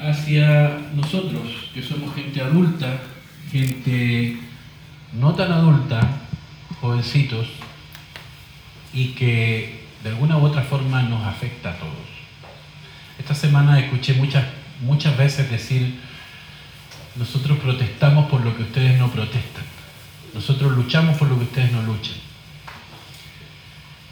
[0.00, 1.42] hacia nosotros,
[1.74, 3.00] que somos gente adulta,
[3.50, 4.38] gente
[5.12, 6.00] no tan adulta,
[6.80, 7.46] jovencitos,
[8.92, 11.92] y que de alguna u otra forma nos afecta a todos.
[13.18, 14.44] Esta semana escuché muchas,
[14.80, 16.00] muchas veces decir,
[17.16, 19.64] nosotros protestamos por lo que ustedes no protestan,
[20.32, 22.16] nosotros luchamos por lo que ustedes no luchan.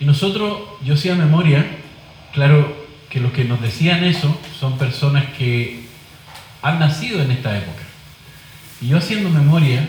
[0.00, 1.64] Y nosotros, yo hacía memoria,
[2.32, 2.77] claro
[3.10, 5.86] que los que nos decían eso son personas que
[6.62, 7.82] han nacido en esta época.
[8.80, 9.86] Y yo haciendo memoria,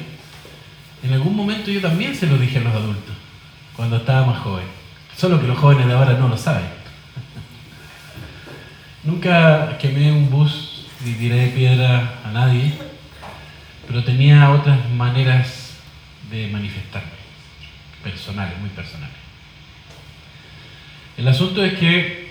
[1.04, 3.16] en algún momento yo también se lo dije a los adultos,
[3.76, 4.66] cuando estaba más joven.
[5.16, 6.64] Solo que los jóvenes de ahora no lo saben.
[9.04, 12.74] Nunca quemé un bus ni tiré de piedra a nadie,
[13.88, 15.74] pero tenía otras maneras
[16.30, 17.10] de manifestarme,
[18.04, 19.16] personales, muy personales.
[21.18, 22.29] El asunto es que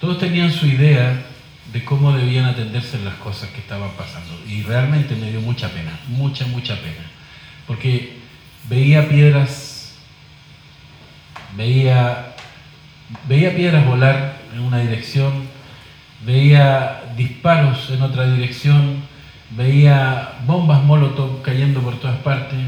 [0.00, 1.24] todos tenían su idea
[1.72, 4.40] de cómo debían atenderse las cosas que estaban pasando.
[4.48, 7.04] Y realmente me dio mucha pena, mucha, mucha pena.
[7.66, 8.18] Porque
[8.68, 9.94] veía piedras,
[11.56, 12.34] veía,
[13.26, 15.46] veía piedras volar en una dirección,
[16.24, 19.02] veía disparos en otra dirección,
[19.50, 22.58] veía bombas molotov cayendo por todas partes,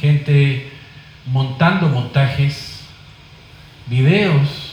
[0.00, 0.70] gente
[1.26, 2.84] montando montajes,
[3.86, 4.63] videos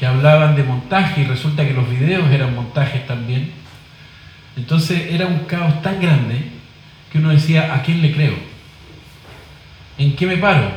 [0.00, 3.52] que hablaban de montaje y resulta que los videos eran montajes también.
[4.56, 6.42] Entonces era un caos tan grande
[7.12, 8.32] que uno decía, ¿a quién le creo?
[9.98, 10.70] ¿En qué me paro?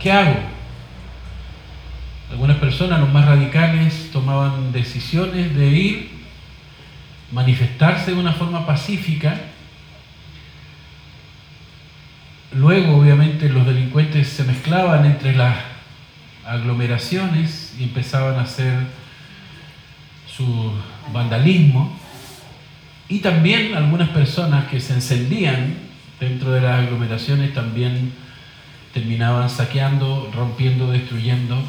[0.00, 0.36] ¿Qué hago?
[2.30, 6.10] Algunas personas, los más radicales, tomaban decisiones de ir,
[7.32, 9.42] manifestarse de una forma pacífica.
[12.54, 15.54] Luego, obviamente, los delincuentes se mezclaban entre las
[16.46, 18.74] aglomeraciones y empezaban a hacer
[20.26, 20.72] su
[21.12, 21.98] vandalismo.
[23.08, 25.74] Y también algunas personas que se encendían
[26.18, 28.12] dentro de las aglomeraciones también
[28.92, 31.62] terminaban saqueando, rompiendo, destruyendo.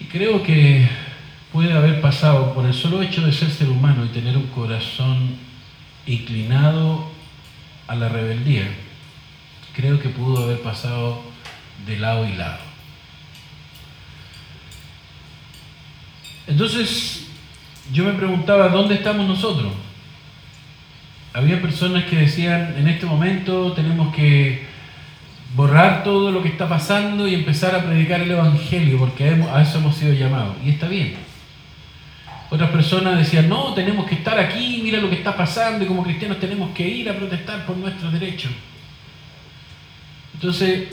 [0.00, 0.88] Y creo que
[1.52, 5.36] puede haber pasado por el solo hecho de ser ser humano y tener un corazón
[6.06, 7.14] inclinado
[7.86, 8.66] a la rebeldía,
[9.74, 11.22] creo que pudo haber pasado
[11.86, 12.63] de lado y lado.
[16.46, 17.26] Entonces,
[17.92, 19.72] yo me preguntaba, ¿dónde estamos nosotros?
[21.32, 24.66] Había personas que decían, en este momento tenemos que
[25.56, 29.78] borrar todo lo que está pasando y empezar a predicar el Evangelio, porque a eso
[29.78, 30.56] hemos sido llamados.
[30.64, 31.14] Y está bien.
[32.50, 36.04] Otras personas decían, no, tenemos que estar aquí, mira lo que está pasando y como
[36.04, 38.52] cristianos tenemos que ir a protestar por nuestros derechos.
[40.34, 40.88] Entonces,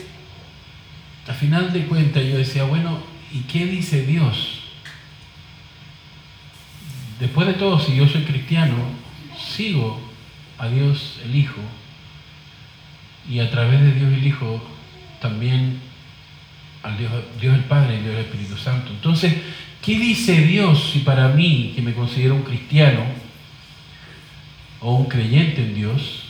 [1.28, 2.98] a final de cuentas yo decía, bueno,
[3.32, 4.61] ¿y qué dice Dios?
[7.22, 8.74] Después de todo, si yo soy cristiano,
[9.38, 10.00] sigo
[10.58, 11.60] a Dios el Hijo
[13.30, 14.60] y a través de Dios el Hijo
[15.20, 15.78] también
[16.82, 18.90] al Dios, Dios el Padre y Dios el Espíritu Santo.
[18.90, 19.34] Entonces,
[19.80, 23.04] ¿qué dice Dios si para mí, que me considero un cristiano
[24.80, 26.24] o un creyente en Dios,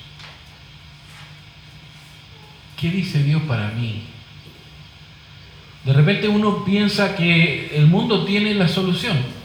[2.79, 4.03] ¿qué dice Dios para mí?
[5.87, 9.41] De repente uno piensa que el mundo tiene la solución.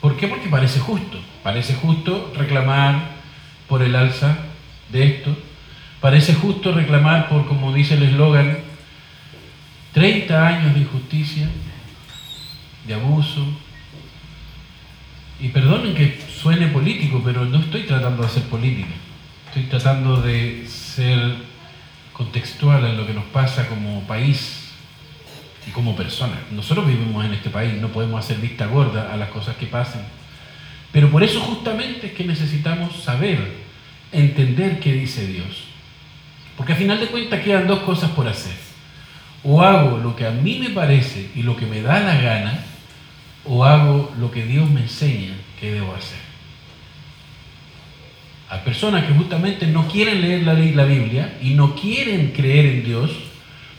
[0.00, 0.28] ¿Por qué?
[0.28, 1.20] Porque parece justo.
[1.42, 3.10] Parece justo reclamar
[3.68, 4.38] por el alza
[4.90, 5.36] de esto.
[6.00, 8.58] Parece justo reclamar por, como dice el eslogan,
[9.92, 11.48] 30 años de injusticia,
[12.86, 13.44] de abuso.
[15.40, 18.94] Y perdonen que suene político, pero no estoy tratando de hacer política.
[19.46, 21.36] Estoy tratando de ser
[22.12, 24.67] contextual en lo que nos pasa como país
[25.70, 26.38] como personas.
[26.50, 30.02] Nosotros vivimos en este país, no podemos hacer vista gorda a las cosas que pasan.
[30.92, 33.38] Pero por eso justamente es que necesitamos saber,
[34.12, 35.64] entender qué dice Dios.
[36.56, 38.56] Porque al final de cuentas quedan dos cosas por hacer.
[39.44, 42.64] O hago lo que a mí me parece y lo que me da la gana,
[43.44, 46.18] o hago lo que Dios me enseña que debo hacer.
[48.50, 52.84] Hay personas que justamente no quieren leer la, la Biblia y no quieren creer en
[52.84, 53.10] Dios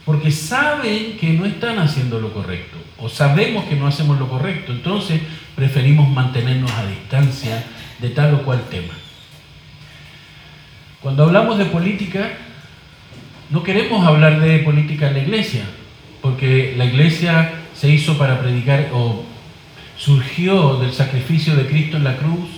[0.06, 4.72] porque saben que no están haciendo lo correcto o sabemos que no hacemos lo correcto,
[4.72, 5.22] entonces
[5.56, 7.64] preferimos mantenernos a distancia
[8.00, 8.94] de tal o cual tema.
[11.02, 12.32] Cuando hablamos de política,
[13.50, 15.64] no queremos hablar de política en la iglesia,
[16.22, 19.24] porque la iglesia se hizo para predicar o
[19.98, 22.50] surgió del sacrificio de Cristo en la cruz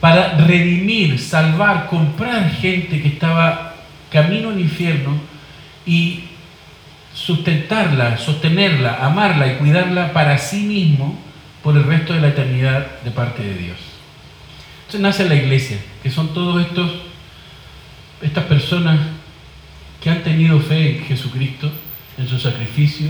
[0.00, 3.74] para redimir, salvar, comprar gente que estaba
[4.10, 5.18] camino al infierno
[5.86, 6.24] y
[7.14, 11.18] sustentarla, sostenerla, amarla y cuidarla para sí mismo
[11.62, 13.76] por el resto de la eternidad de parte de Dios.
[14.98, 16.90] nace la iglesia, que son todos estos,
[18.20, 19.00] estas personas
[20.00, 21.70] que han tenido fe en Jesucristo,
[22.18, 23.08] en su sacrificio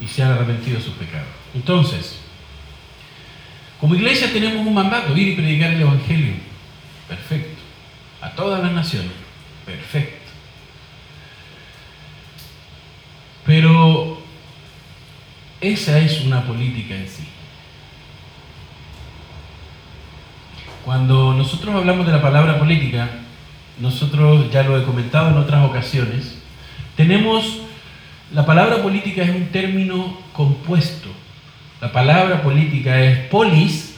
[0.00, 1.28] y se han arrepentido de sus pecados.
[1.54, 2.18] Entonces,
[3.80, 6.34] como iglesia tenemos un mandato, ir y predicar el Evangelio.
[7.08, 7.58] Perfecto.
[8.20, 9.12] A todas las naciones.
[9.64, 10.27] Perfecto.
[13.48, 14.18] Pero
[15.62, 17.24] esa es una política en sí.
[20.84, 23.08] Cuando nosotros hablamos de la palabra política,
[23.80, 26.36] nosotros ya lo he comentado en otras ocasiones,
[26.94, 27.62] tenemos,
[28.34, 31.08] la palabra política es un término compuesto.
[31.80, 33.96] La palabra política es polis,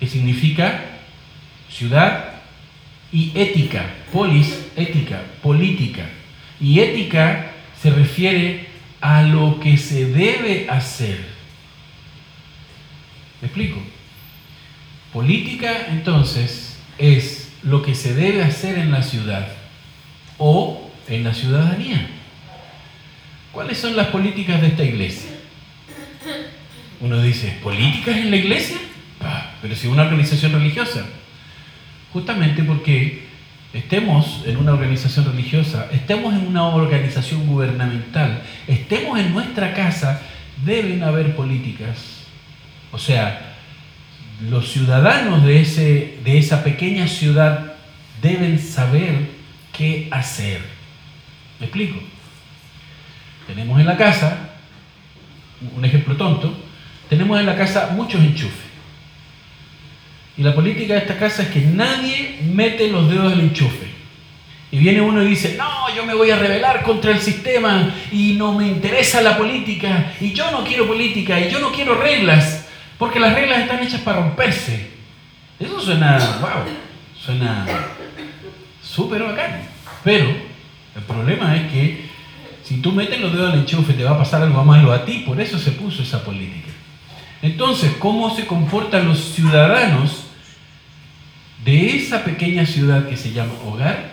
[0.00, 0.80] que significa
[1.70, 2.42] ciudad,
[3.12, 6.06] y ética, polis, ética, política.
[6.60, 7.52] Y ética
[7.84, 8.66] se refiere
[9.02, 11.18] a lo que se debe hacer.
[13.42, 13.78] ¿Me explico?
[15.12, 19.48] Política, entonces, es lo que se debe hacer en la ciudad
[20.38, 22.08] o en la ciudadanía.
[23.52, 25.28] ¿Cuáles son las políticas de esta iglesia?
[27.02, 28.78] Uno dice, ¿políticas en la iglesia?
[29.60, 31.04] pero si una organización religiosa.
[32.14, 33.23] Justamente porque
[33.74, 40.22] estemos en una organización religiosa, estemos en una organización gubernamental, estemos en nuestra casa,
[40.64, 42.22] deben haber políticas.
[42.92, 43.56] O sea,
[44.48, 47.74] los ciudadanos de, ese, de esa pequeña ciudad
[48.22, 49.28] deben saber
[49.72, 50.60] qué hacer.
[51.58, 51.98] ¿Me explico?
[53.48, 54.50] Tenemos en la casa,
[55.76, 56.56] un ejemplo tonto,
[57.08, 58.73] tenemos en la casa muchos enchufes.
[60.36, 63.86] Y la política de esta casa es que nadie mete los dedos del enchufe.
[64.72, 68.32] Y viene uno y dice, no, yo me voy a rebelar contra el sistema y
[68.32, 72.66] no me interesa la política y yo no quiero política y yo no quiero reglas.
[72.98, 74.90] Porque las reglas están hechas para romperse.
[75.60, 76.64] Eso suena, wow,
[77.16, 77.66] suena
[78.82, 79.62] súper bacán.
[80.02, 80.26] Pero
[80.96, 82.08] el problema es que
[82.64, 85.22] si tú metes los dedos al enchufe te va a pasar algo malo a ti,
[85.24, 86.70] por eso se puso esa política.
[87.42, 90.23] Entonces, ¿cómo se comportan los ciudadanos
[92.14, 94.12] esa pequeña ciudad que se llama hogar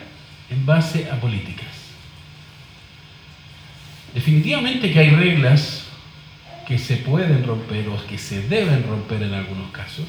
[0.50, 1.68] en base a políticas?
[4.14, 5.86] Definitivamente que hay reglas
[6.68, 10.08] que se pueden romper o que se deben romper en algunos casos.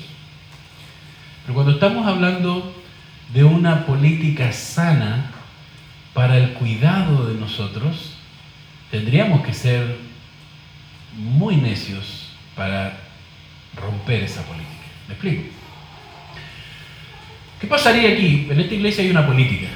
[1.43, 2.75] Pero cuando estamos hablando
[3.35, 5.31] de una política sana
[6.15, 8.15] para el cuidado de nosotros,
[8.91, 9.99] tendríamos que ser
[11.15, 12.97] muy necios para
[13.77, 14.89] romper esa política.
[15.09, 15.62] ¿Me explico?
[17.63, 18.49] ¿Qué pasaría aquí?
[18.51, 19.69] En esta iglesia hay una política.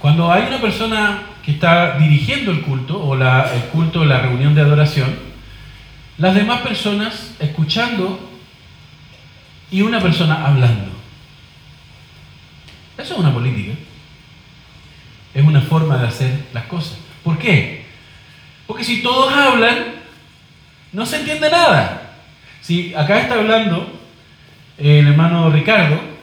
[0.00, 4.62] Cuando hay una persona que está dirigiendo el culto o el culto, la reunión de
[4.62, 5.14] adoración,
[6.16, 8.18] las demás personas escuchando
[9.70, 10.90] y una persona hablando.
[12.96, 13.74] Eso es una política.
[15.34, 16.96] Es una forma de hacer las cosas.
[17.22, 17.84] ¿Por qué?
[18.66, 19.84] Porque si todos hablan,
[20.94, 22.14] no se entiende nada.
[22.62, 24.00] Si acá está hablando
[24.78, 26.13] el hermano Ricardo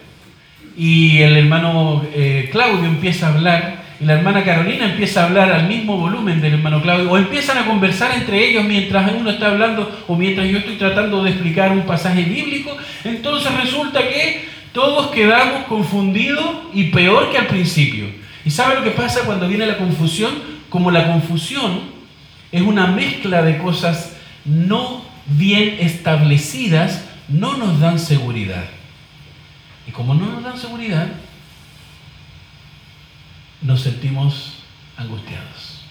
[0.77, 5.51] y el hermano eh, Claudio empieza a hablar, y la hermana Carolina empieza a hablar
[5.51, 9.47] al mismo volumen del hermano Claudio, o empiezan a conversar entre ellos mientras uno está
[9.47, 15.07] hablando o mientras yo estoy tratando de explicar un pasaje bíblico, entonces resulta que todos
[15.07, 18.05] quedamos confundidos y peor que al principio.
[18.45, 20.31] ¿Y sabe lo que pasa cuando viene la confusión?
[20.69, 21.81] Como la confusión
[22.51, 28.63] es una mezcla de cosas no bien establecidas, no nos dan seguridad.
[29.87, 31.07] Y como no nos dan seguridad,
[33.61, 34.53] nos sentimos
[34.97, 35.81] angustiados.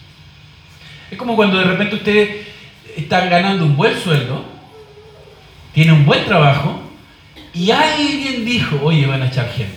[1.09, 2.47] Es como cuando de repente ustedes
[2.95, 4.45] están ganando un buen sueldo,
[5.73, 6.81] tiene un buen trabajo,
[7.53, 9.75] y alguien dijo, oye, van a echar gente.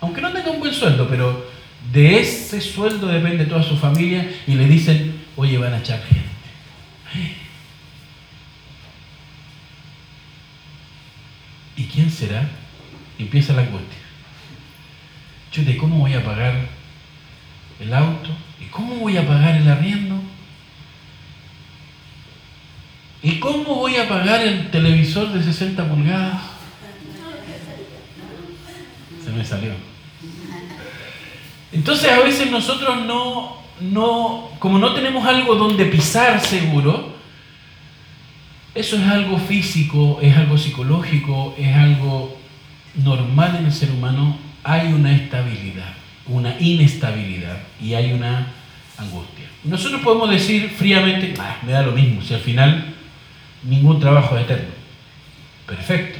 [0.00, 1.48] Aunque no tenga un buen sueldo, pero
[1.92, 6.28] de ese sueldo depende toda su familia, y le dicen, oye, van a echar gente.
[11.76, 12.48] ¿Y quién será?
[13.24, 13.98] Empieza la angustia.
[15.50, 16.54] Chute, ¿cómo voy a pagar
[17.80, 18.30] el auto?
[18.60, 20.20] ¿Y cómo voy a pagar el arriendo?
[23.22, 26.40] ¿Y cómo voy a pagar el televisor de 60 pulgadas?
[29.24, 29.72] Se me salió.
[31.72, 37.16] Entonces a veces nosotros no, no, como no tenemos algo donde pisar seguro,
[38.74, 42.37] eso es algo físico, es algo psicológico, es algo
[43.04, 45.92] normal en el ser humano hay una estabilidad,
[46.26, 48.46] una inestabilidad y hay una
[48.98, 49.46] angustia.
[49.64, 52.94] Nosotros podemos decir fríamente, me da lo mismo, si al final
[53.64, 54.70] ningún trabajo es eterno.
[55.66, 56.18] Perfecto.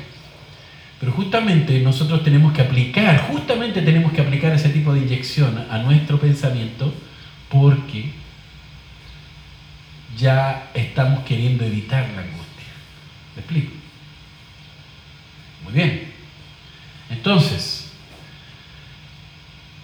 [1.01, 5.79] Pero justamente nosotros tenemos que aplicar, justamente tenemos que aplicar ese tipo de inyección a
[5.79, 6.93] nuestro pensamiento
[7.49, 8.11] porque
[10.17, 12.73] ya estamos queriendo evitar la angustia.
[13.37, 13.73] ¿Me explico?
[15.65, 16.18] Muy bien.
[17.11, 17.91] Entonces,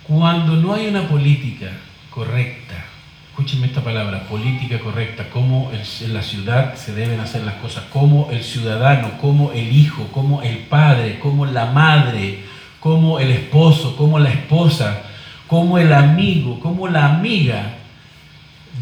[0.06, 1.70] cuando no hay una política
[2.10, 2.84] correcta,
[3.30, 8.28] escúchenme esta palabra, política correcta, cómo en la ciudad se deben hacer las cosas, cómo
[8.30, 12.44] el ciudadano, cómo el hijo, cómo el padre, cómo la madre,
[12.80, 15.02] cómo el esposo, cómo la esposa,
[15.46, 17.78] cómo el amigo, cómo la amiga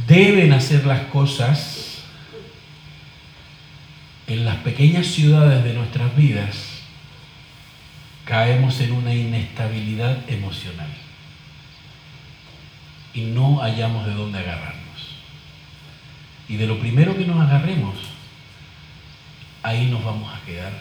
[0.06, 2.02] deben hacer las cosas
[4.26, 6.71] en las pequeñas ciudades de nuestras vidas,
[8.24, 10.88] caemos en una inestabilidad emocional
[13.14, 14.82] y no hallamos de dónde agarrarnos.
[16.48, 17.96] Y de lo primero que nos agarremos,
[19.62, 20.72] ahí nos vamos a quedar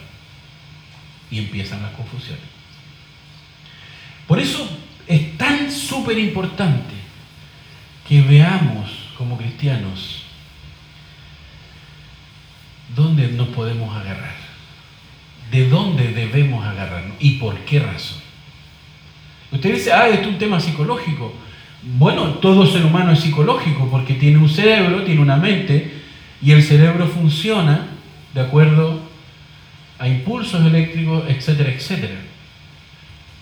[1.30, 2.44] y empiezan las confusiones.
[4.28, 4.68] Por eso
[5.08, 6.94] es tan súper importante
[8.08, 10.24] que veamos como cristianos
[12.96, 14.36] dónde nos podemos agarrar,
[15.52, 18.20] de dónde debemos agarrarnos y por qué razón.
[19.52, 21.34] Usted dice, ah, esto es un tema psicológico.
[21.84, 26.02] Bueno, todo ser humano es psicológico porque tiene un cerebro, tiene una mente
[26.42, 27.88] y el cerebro funciona
[28.34, 29.02] de acuerdo
[30.00, 32.31] a impulsos eléctricos, etcétera, etcétera.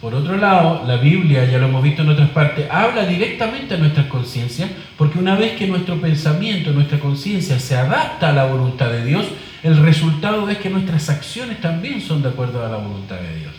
[0.01, 3.77] Por otro lado, la Biblia, ya lo hemos visto en otras partes, habla directamente a
[3.77, 8.89] nuestras conciencias, porque una vez que nuestro pensamiento, nuestra conciencia se adapta a la voluntad
[8.89, 9.25] de Dios,
[9.61, 13.51] el resultado es que nuestras acciones también son de acuerdo a la voluntad de Dios.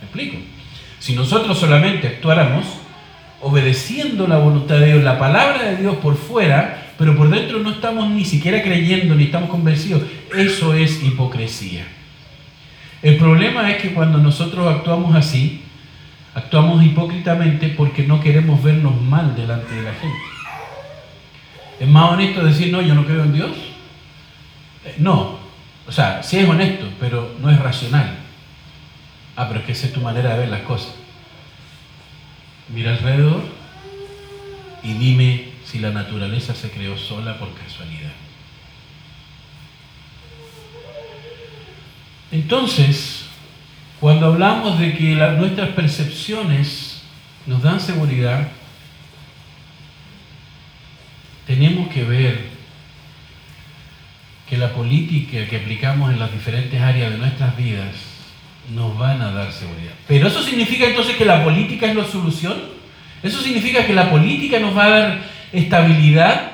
[0.00, 0.36] ¿Me explico?
[0.98, 2.66] Si nosotros solamente actuáramos
[3.40, 7.70] obedeciendo la voluntad de Dios, la palabra de Dios por fuera, pero por dentro no
[7.70, 10.02] estamos ni siquiera creyendo ni estamos convencidos.
[10.36, 11.86] Eso es hipocresía.
[13.02, 15.62] El problema es que cuando nosotros actuamos así,
[16.36, 20.18] actuamos hipócritamente porque no queremos vernos mal delante de la gente.
[21.80, 23.52] ¿Es más honesto decir, no, yo no creo en Dios?
[24.84, 25.38] Eh, no,
[25.86, 28.18] o sea, sí es honesto, pero no es racional.
[29.34, 30.94] Ah, pero es que esa es tu manera de ver las cosas.
[32.68, 33.42] Mira alrededor
[34.82, 38.12] y dime si la naturaleza se creó sola por casualidad.
[42.30, 43.24] Entonces,
[44.00, 47.02] cuando hablamos de que nuestras percepciones
[47.46, 48.48] nos dan seguridad,
[51.46, 52.56] tenemos que ver
[54.48, 57.94] que la política que aplicamos en las diferentes áreas de nuestras vidas
[58.74, 59.92] nos van a dar seguridad.
[60.06, 62.54] Pero eso significa entonces que la política es la solución.
[63.22, 65.20] Eso significa que la política nos va a dar
[65.52, 66.52] estabilidad.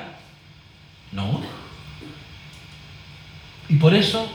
[1.11, 1.41] No.
[3.69, 4.31] Y por eso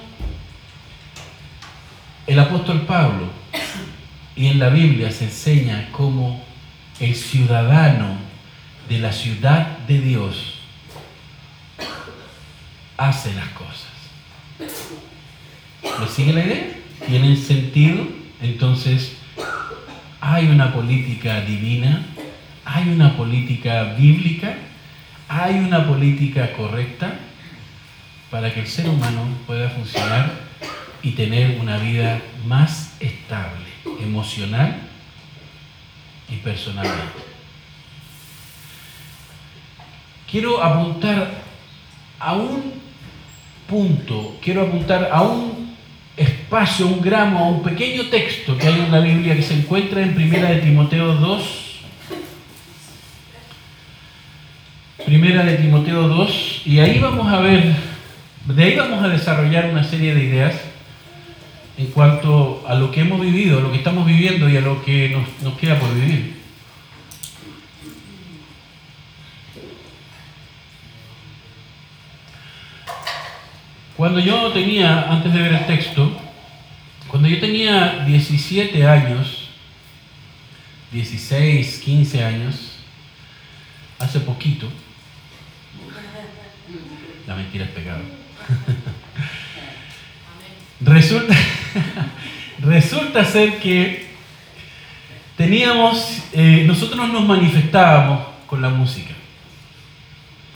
[2.28, 3.30] el apóstol Pablo
[4.36, 6.44] y en la Biblia se enseña cómo
[7.00, 8.18] el ciudadano
[8.86, 10.60] de la ciudad de Dios
[12.98, 13.88] hace las cosas.
[16.00, 16.74] ¿Me sigue la idea?
[17.06, 18.06] tienen sentido,
[18.42, 19.12] entonces
[20.20, 22.04] hay una política divina,
[22.64, 24.56] hay una política bíblica,
[25.28, 27.14] hay una política correcta
[28.30, 30.47] para que el ser humano pueda funcionar
[31.02, 33.64] y tener una vida más estable,
[34.02, 34.80] emocional
[36.28, 37.28] y personalmente.
[40.30, 41.30] Quiero apuntar
[42.18, 42.74] a un
[43.68, 45.76] punto, quiero apuntar a un
[46.16, 50.14] espacio, un gramo, un pequeño texto que hay en la Biblia que se encuentra en
[50.14, 51.64] Primera de Timoteo 2.
[55.06, 57.72] Primera de Timoteo 2, y ahí vamos a ver,
[58.46, 60.67] de ahí vamos a desarrollar una serie de ideas
[61.78, 64.84] en cuanto a lo que hemos vivido, a lo que estamos viviendo y a lo
[64.84, 66.36] que nos, queda por vivir.
[73.96, 76.20] Cuando yo tenía, antes de ver el texto,
[77.06, 79.50] cuando yo tenía 17 años,
[80.90, 82.72] 16, 15 años,
[84.00, 84.68] hace poquito,
[87.26, 88.02] la mentira es pecado.
[90.80, 91.34] resulta,
[92.60, 94.06] resulta ser que
[95.36, 99.14] teníamos, eh, nosotros nos manifestábamos con la música.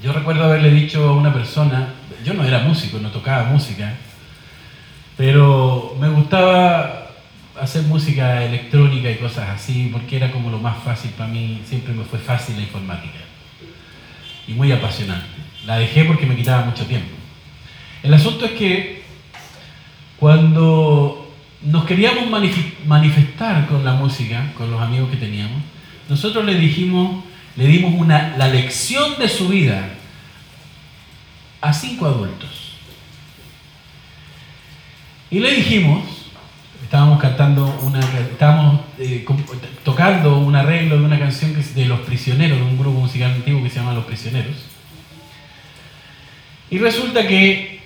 [0.02, 3.94] Yo recuerdo haberle dicho a una persona, yo no era músico, no tocaba música,
[5.16, 7.10] pero me gustaba
[7.60, 11.92] hacer música electrónica y cosas así, porque era como lo más fácil para mí, siempre
[11.92, 13.18] me fue fácil la informática
[14.48, 15.26] y muy apasionante.
[15.66, 17.14] La dejé porque me quitaba mucho tiempo.
[18.02, 19.01] El asunto es que
[20.22, 21.28] cuando
[21.62, 22.30] nos queríamos
[22.86, 25.60] manifestar con la música, con los amigos que teníamos,
[26.08, 27.24] nosotros le dijimos,
[27.56, 29.82] le dimos la lección de su vida
[31.60, 32.76] a cinco adultos.
[35.28, 36.04] Y le dijimos,
[36.84, 39.26] estábamos cantando una, estábamos eh,
[39.82, 43.70] tocando un arreglo de una canción de Los Prisioneros, de un grupo musical antiguo que
[43.70, 44.54] se llama Los Prisioneros.
[46.70, 47.81] Y resulta que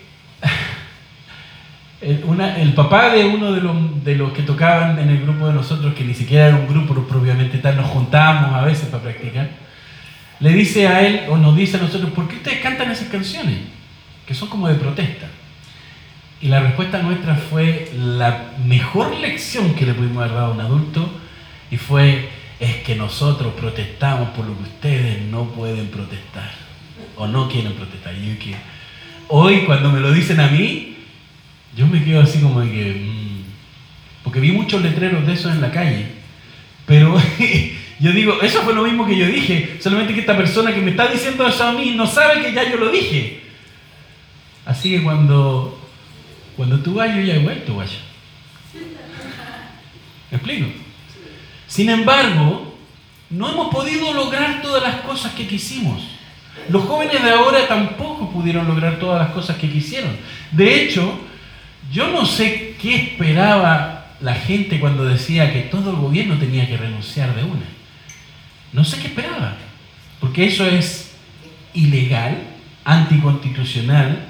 [2.01, 5.95] el, papá de uno de los, de los que tocaban en el grupo de nosotros,
[5.95, 9.49] que ni siquiera era un grupo propiamente tal, nos juntábamos a veces para practicar,
[10.41, 13.57] le dice a él o nos dice a nosotros, ¿por qué ustedes cantan esas canciones?
[14.27, 15.27] Que son como de protesta.
[16.43, 20.61] Y la respuesta nuestra fue la mejor lección que le pudimos haber dado a un
[20.61, 21.09] adulto
[21.71, 22.29] y fue,
[22.61, 26.51] es que nosotros protestamos por lo que ustedes no pueden protestar
[27.17, 28.15] o no quieren protestar.
[28.15, 28.55] Y que
[29.29, 30.96] hoy cuando me lo dicen a mí,
[31.77, 32.95] yo me quedo así como de que...
[32.95, 33.45] Mm,
[34.25, 36.07] porque vi muchos letreros de esos en la calle.
[36.87, 37.17] Pero
[38.01, 39.77] yo digo, eso fue lo mismo que yo dije.
[39.81, 42.69] Solamente que esta persona que me está diciendo eso a mí no sabe que ya
[42.69, 43.43] yo lo dije.
[44.65, 45.79] Así que cuando,
[46.57, 47.99] cuando tú vayas, yo ya he vuelto, vaya.
[50.31, 50.67] ¿Me explico?
[51.69, 52.75] Sin embargo,
[53.31, 56.03] no hemos podido lograr todas las cosas que quisimos.
[56.69, 60.17] Los jóvenes de ahora tampoco pudieron lograr todas las cosas que quisieron.
[60.51, 61.21] De hecho,
[61.93, 66.77] yo no sé qué esperaba la gente cuando decía que todo el gobierno tenía que
[66.77, 67.67] renunciar de una.
[68.73, 69.57] No sé qué esperaba,
[70.21, 71.15] porque eso es
[71.75, 72.43] ilegal,
[72.85, 74.27] anticonstitucional,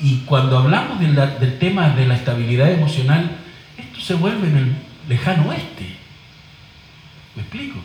[0.00, 3.30] y cuando hablamos del tema de la estabilidad emocional,
[3.78, 4.72] esto se vuelve en el
[5.08, 5.86] lejano oeste.
[7.36, 7.78] ¿Me explico?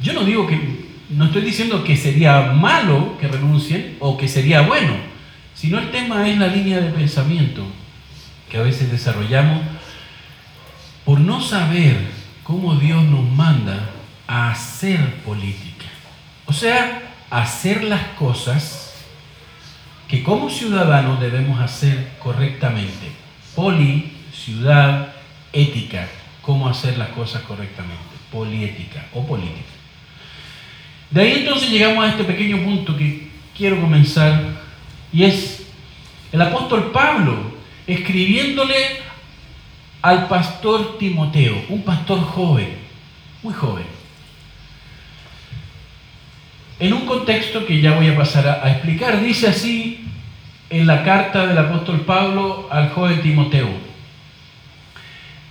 [0.00, 4.62] Yo no digo que, no estoy diciendo que sería malo que renuncien o que sería
[4.62, 5.09] bueno
[5.60, 7.66] sino el tema es la línea de pensamiento
[8.48, 9.60] que a veces desarrollamos
[11.04, 11.98] por no saber
[12.42, 13.90] cómo Dios nos manda
[14.26, 15.84] a hacer política.
[16.46, 18.94] O sea, hacer las cosas
[20.08, 23.12] que como ciudadanos debemos hacer correctamente.
[23.54, 25.12] Poli, ciudad,
[25.52, 26.08] ética,
[26.40, 28.00] cómo hacer las cosas correctamente.
[28.32, 29.68] Poliética o política.
[31.10, 34.70] De ahí entonces llegamos a este pequeño punto que quiero comenzar
[35.12, 35.59] y es
[36.32, 37.36] el apóstol Pablo
[37.86, 38.76] escribiéndole
[40.02, 42.78] al pastor Timoteo, un pastor joven,
[43.42, 43.86] muy joven.
[46.78, 50.04] En un contexto que ya voy a pasar a, explicar, dice así
[50.70, 53.68] en la carta del apóstol Pablo al joven Timoteo.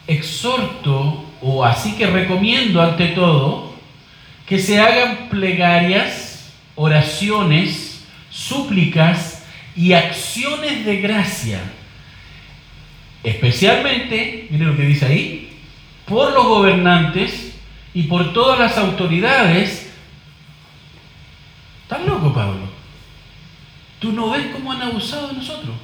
[0.07, 3.75] Exhorto, o así que recomiendo ante todo,
[4.47, 9.28] que se hagan plegarias, oraciones, súplicas,
[9.79, 11.61] y acciones de gracia,
[13.23, 15.57] especialmente, miren lo que dice ahí,
[16.05, 17.55] por los gobernantes
[17.93, 19.89] y por todas las autoridades.
[21.83, 22.67] ¿Estás loco, Pablo?
[23.99, 25.75] ¿Tú no ves cómo han abusado de nosotros?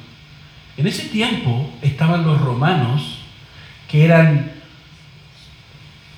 [0.76, 3.20] En ese tiempo estaban los romanos
[3.90, 4.52] que eran,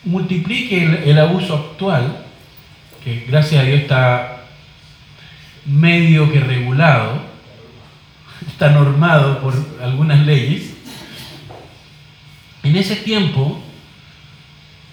[0.04, 2.26] multiplique el, el abuso actual,
[3.04, 4.46] que gracias a Dios está
[5.68, 7.27] medio que regulado,
[8.48, 10.74] está normado por algunas leyes,
[12.64, 13.62] en ese tiempo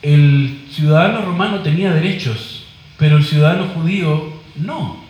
[0.02, 2.66] el ciudadano romano tenía derechos,
[2.98, 5.02] pero el ciudadano judío no.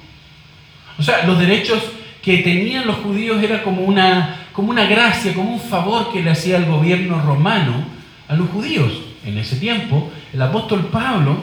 [0.99, 1.83] O sea, los derechos
[2.23, 6.31] que tenían los judíos era como una, como una gracia, como un favor que le
[6.31, 7.85] hacía el gobierno romano
[8.29, 8.93] a los judíos.
[9.27, 11.43] En ese tiempo, el apóstol Pablo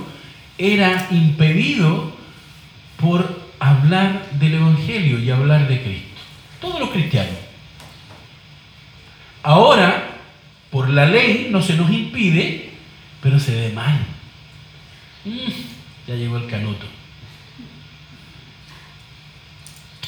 [0.58, 2.14] era impedido
[2.98, 6.11] por hablar del Evangelio y hablar de Cristo
[6.62, 7.36] todos los cristianos.
[9.44, 10.12] Ahora,
[10.70, 12.70] por la ley no se nos impide,
[13.22, 14.00] pero se ve mal.
[15.26, 15.52] Mm,
[16.08, 16.86] ya llegó el canuto.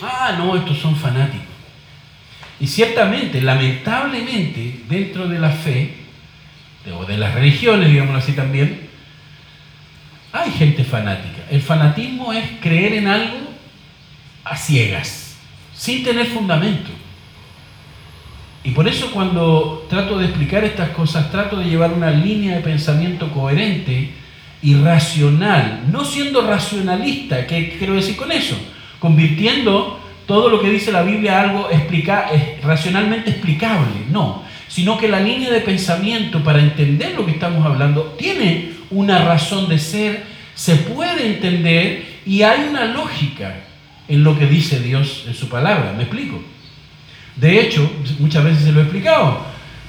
[0.02, 1.48] Ah, no, estos son fanáticos.
[2.60, 5.96] Y ciertamente, lamentablemente, dentro de la fe,
[6.94, 8.90] o de las religiones, digámoslo así también,
[10.32, 11.44] hay gente fanática.
[11.50, 13.38] El fanatismo es creer en algo
[14.44, 15.23] a ciegas
[15.84, 16.90] sin tener fundamento.
[18.64, 22.62] Y por eso cuando trato de explicar estas cosas, trato de llevar una línea de
[22.62, 24.12] pensamiento coherente
[24.62, 28.56] y racional, no siendo racionalista, ¿qué quiero decir con eso?
[28.98, 32.30] Convirtiendo todo lo que dice la Biblia algo explica,
[32.64, 38.16] racionalmente explicable, no, sino que la línea de pensamiento para entender lo que estamos hablando
[38.18, 40.24] tiene una razón de ser,
[40.56, 43.54] se puede entender y hay una lógica
[44.08, 45.94] en lo que dice Dios en su palabra.
[45.96, 46.42] ¿Me explico?
[47.36, 47.90] De hecho,
[48.20, 49.46] muchas veces se lo he explicado.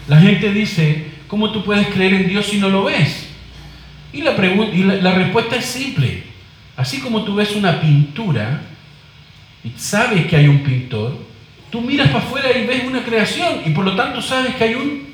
[0.09, 3.29] La gente dice, ¿cómo tú puedes creer en Dios si no lo ves?
[4.13, 6.25] Y la, y la respuesta es simple.
[6.77, 8.63] Así como tú ves una pintura
[9.63, 11.19] y sabes que hay un pintor,
[11.71, 14.75] tú miras para afuera y ves una creación y por lo tanto sabes que hay
[14.75, 15.05] un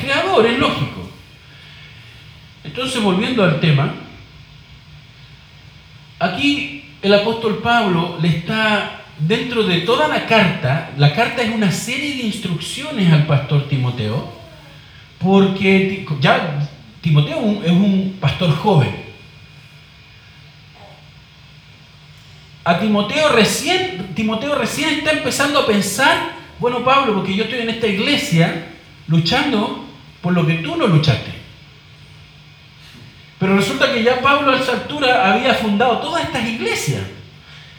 [0.00, 1.10] creador, es lógico.
[2.64, 3.94] Entonces, volviendo al tema,
[6.18, 11.70] aquí el apóstol Pablo le está, dentro de toda la carta, la carta es una
[11.70, 14.32] serie de instrucciones al pastor Timoteo,
[15.18, 16.68] porque ya
[17.00, 19.02] Timoteo es un pastor joven.
[22.64, 27.70] A Timoteo recién, Timoteo recién está empezando a pensar, bueno Pablo, porque yo estoy en
[27.70, 28.68] esta iglesia
[29.08, 29.84] luchando
[30.20, 31.41] por lo que tú no luchaste.
[33.42, 37.00] Pero resulta que ya Pablo a esa altura había fundado todas estas iglesias.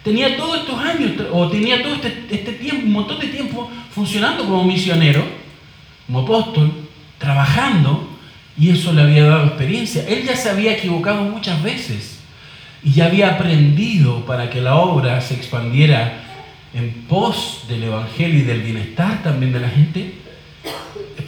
[0.04, 4.44] Tenía todos estos años, o tenía todo este, este tiempo, un montón de tiempo funcionando
[4.44, 5.24] como misionero,
[6.06, 6.70] como apóstol,
[7.18, 8.10] trabajando,
[8.58, 10.04] y eso le había dado experiencia.
[10.06, 12.20] Él ya se había equivocado muchas veces
[12.84, 16.24] y ya había aprendido para que la obra se expandiera
[16.74, 20.14] en pos del Evangelio y del bienestar también de la gente.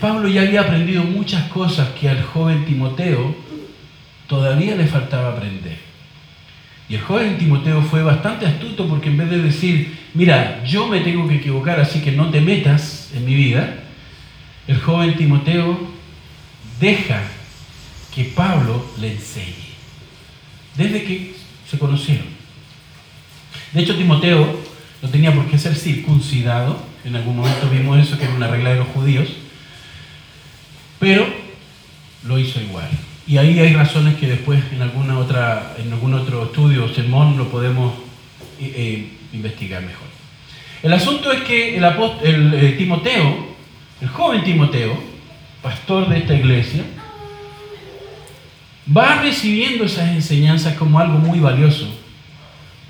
[0.02, 3.45] Pablo ya había aprendido muchas cosas que al joven Timoteo
[4.28, 5.78] todavía le faltaba aprender.
[6.88, 11.00] Y el joven Timoteo fue bastante astuto porque en vez de decir, mira, yo me
[11.00, 13.84] tengo que equivocar, así que no te metas en mi vida,
[14.68, 15.80] el joven Timoteo
[16.80, 17.22] deja
[18.14, 19.66] que Pablo le enseñe.
[20.78, 21.36] Desde que
[21.70, 22.28] se conocieron.
[23.74, 24.60] De hecho, Timoteo
[25.02, 26.82] no tenía por qué ser circuncidado.
[27.04, 29.30] En algún momento vimos eso, que era una regla de los judíos.
[31.00, 31.26] Pero
[32.24, 32.90] lo hizo igual.
[33.28, 37.38] Y ahí hay razones que después en, alguna otra, en algún otro estudio o sermón
[37.38, 37.94] lo podemos
[38.60, 40.06] eh, eh, investigar mejor.
[40.84, 43.48] El asunto es que el, eh, Timoteo,
[44.00, 44.96] el joven Timoteo,
[45.64, 46.84] pastor de esta iglesia,
[48.96, 51.88] va recibiendo esas enseñanzas como algo muy valioso.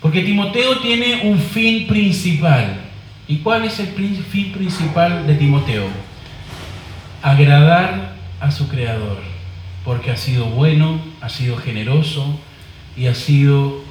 [0.02, 2.82] Porque Timoteo tiene un fin principal.
[3.26, 5.88] ¿Y cuál es el fin principal de Timoteo?
[7.24, 9.35] Agradar a su Creador
[9.86, 12.40] porque ha sido bueno, ha sido generoso
[12.98, 13.84] y ha sido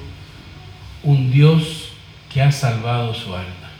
[1.03, 1.93] un Dios
[2.31, 3.71] que ha salvado su alma.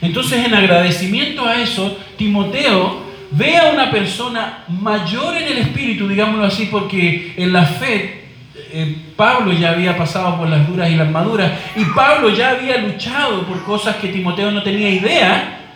[0.00, 3.02] Entonces, en agradecimiento a eso, Timoteo
[3.32, 8.28] ve a una persona mayor en el espíritu, digámoslo así, porque en la fe
[8.70, 12.78] eh, Pablo ya había pasado por las duras y las maduras, y Pablo ya había
[12.78, 15.72] luchado por cosas que Timoteo no tenía idea,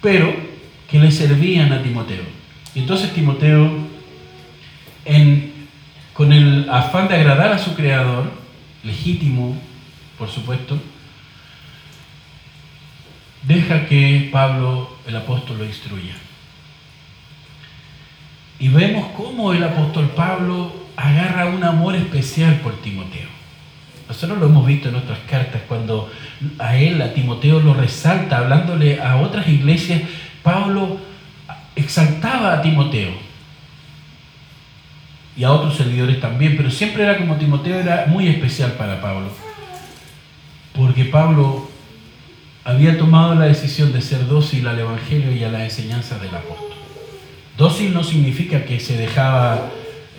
[0.00, 0.34] pero
[0.90, 2.37] que le servían a Timoteo.
[2.78, 3.70] Entonces Timoteo,
[6.14, 8.30] con el afán de agradar a su creador,
[8.84, 9.56] legítimo,
[10.16, 10.78] por supuesto,
[13.42, 16.14] deja que Pablo, el apóstol, lo instruya.
[18.60, 23.28] Y vemos cómo el apóstol Pablo agarra un amor especial por Timoteo.
[24.08, 26.10] Nosotros lo hemos visto en otras cartas, cuando
[26.58, 30.02] a él, a Timoteo, lo resalta, hablándole a otras iglesias,
[30.42, 31.07] Pablo
[31.78, 33.12] exaltaba a Timoteo
[35.36, 39.28] y a otros servidores también, pero siempre era como Timoteo era muy especial para Pablo,
[40.74, 41.70] porque Pablo
[42.64, 46.76] había tomado la decisión de ser dócil al Evangelio y a la enseñanza del apóstol.
[47.56, 49.70] Dócil no significa que se dejaba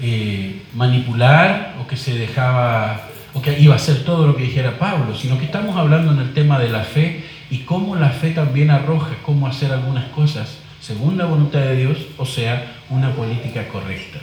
[0.02, 4.80] eh, manipular o que se dejaba o que iba a hacer todo lo que dijera
[4.80, 8.32] Pablo, sino que estamos hablando en el tema de la fe y cómo la fe
[8.32, 10.59] también arroja cómo hacer algunas cosas
[10.90, 14.18] según la voluntad de Dios, o sea, una política correcta.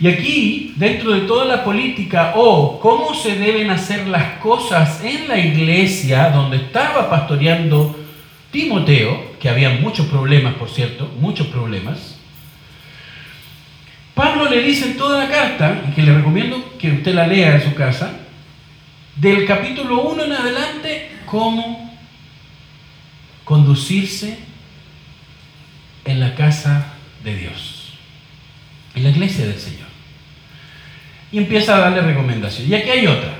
[0.00, 5.28] Y aquí, dentro de toda la política o cómo se deben hacer las cosas en
[5.28, 7.94] la iglesia donde estaba pastoreando
[8.50, 12.16] Timoteo, que había muchos problemas, por cierto, muchos problemas,
[14.14, 17.56] Pablo le dice en toda la carta, y que le recomiendo que usted la lea
[17.56, 18.12] en su casa,
[19.14, 21.94] del capítulo 1 en adelante, cómo
[23.44, 24.55] conducirse
[26.36, 26.92] casa
[27.24, 27.94] de Dios,
[28.94, 29.86] en la iglesia del Señor.
[31.32, 32.70] Y empieza a darle recomendación.
[32.70, 33.34] Y aquí hay otra.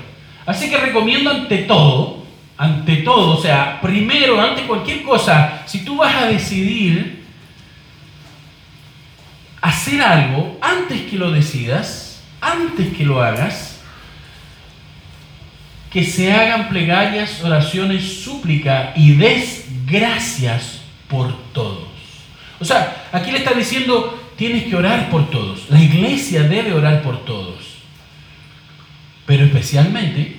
[0.45, 2.25] Así que recomiendo ante todo,
[2.57, 7.23] ante todo, o sea, primero, ante cualquier cosa, si tú vas a decidir
[9.61, 13.81] hacer algo, antes que lo decidas, antes que lo hagas,
[15.91, 21.86] que se hagan plegarias, oraciones, súplica y desgracias por todos.
[22.59, 25.69] O sea, aquí le está diciendo, tienes que orar por todos.
[25.69, 27.77] La iglesia debe orar por todos.
[29.25, 30.37] Pero especialmente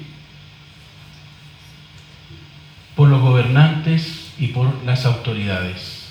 [2.97, 6.09] por los gobernantes y por las autoridades.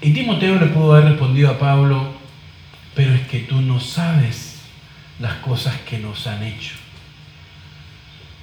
[0.00, 2.12] Y Timoteo le pudo haber respondido a Pablo,
[2.94, 4.60] pero es que tú no sabes
[5.18, 6.74] las cosas que nos han hecho.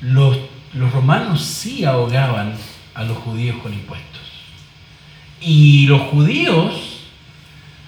[0.02, 0.38] Los,
[0.74, 2.54] los romanos sí ahogaban
[2.94, 4.15] a los judíos con impuestos.
[5.46, 7.02] Y los judíos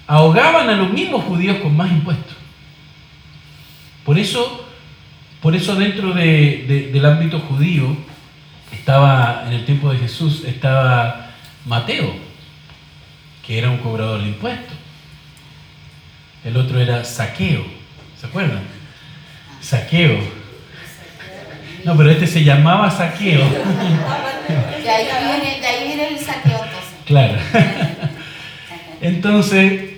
[0.06, 2.38] ahogaban a los mismos judíos con más impuestos.
[4.06, 4.66] Por eso,
[5.42, 7.98] por eso dentro del ámbito judío,
[8.72, 11.32] estaba en el tiempo de Jesús, estaba
[11.66, 12.14] Mateo,
[13.46, 14.78] que era un cobrador de impuestos.
[16.46, 17.66] El otro era Saqueo,
[18.20, 18.62] ¿se acuerdan?
[19.60, 20.20] Saqueo.
[21.84, 23.42] No, pero este se llamaba Saqueo.
[24.48, 26.57] De ahí viene, de ahí viene el saqueo.
[27.08, 27.40] Claro.
[29.02, 29.92] Entonces,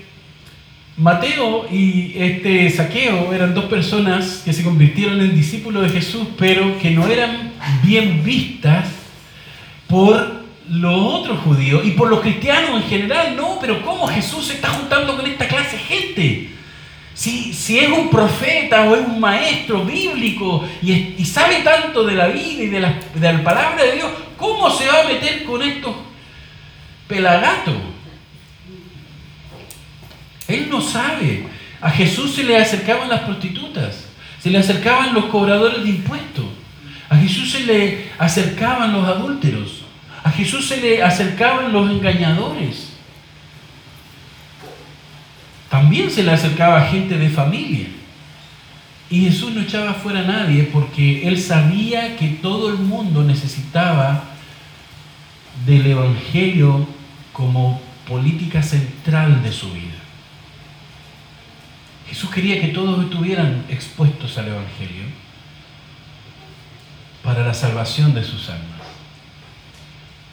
[0.95, 6.78] Mateo y este Saqueo eran dos personas que se convirtieron en discípulos de Jesús, pero
[6.78, 7.52] que no eran
[7.84, 8.88] bien vistas
[9.88, 13.36] por los otros judíos y por los cristianos en general.
[13.36, 16.50] No, pero ¿cómo Jesús se está juntando con esta clase de gente?
[17.15, 22.28] Si, si es un profeta o es un maestro bíblico y, sabe tanto de la
[22.28, 25.62] vida y de la, de la palabra de Dios, ¿cómo se va a meter con
[25.62, 25.95] estos
[27.10, 27.76] pelagatos?
[30.48, 31.48] Él no sabe.
[31.82, 34.06] A Jesús se le acercaban las prostitutas,
[34.41, 36.45] se le acercaban los cobradores de impuestos,
[37.10, 39.84] a Jesús se le acercaban los adúlteros,
[40.24, 42.89] a Jesús se le acercaban los engañadores.
[45.69, 47.88] También se le acercaba gente de familia.
[49.10, 54.26] Y Jesús no echaba fuera a nadie porque él sabía que todo el mundo necesitaba
[55.65, 56.88] del Evangelio
[57.39, 59.95] como política central de su vida.
[62.10, 65.06] Jesús quería que todos estuvieran expuestos al Evangelio
[67.23, 68.82] para la salvación de sus almas.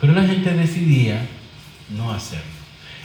[0.01, 1.25] Pero la gente decidía
[1.97, 2.45] no hacerlo.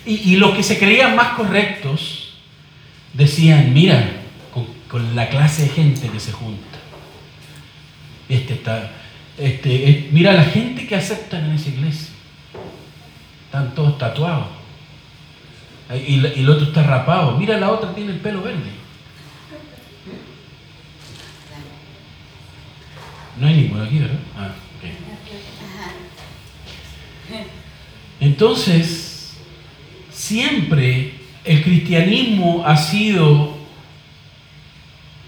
[0.03, 2.33] Y, los que se creían más correctos
[3.13, 4.03] decían, mira,
[4.89, 6.79] con, la clase de gente que se junta.
[8.27, 8.93] Este está,
[9.37, 12.10] este, mira la gente que aceptan en esa iglesia.
[13.51, 14.47] Están todos tatuados
[15.93, 17.37] y, el otro está rapado.
[17.37, 18.71] Mira, la otra tiene el pelo verde.
[23.37, 24.19] No hay ninguno aquí, ¿verdad?
[24.37, 24.89] Ah, ok.
[28.21, 29.33] Entonces,
[30.09, 33.57] siempre el cristianismo ha sido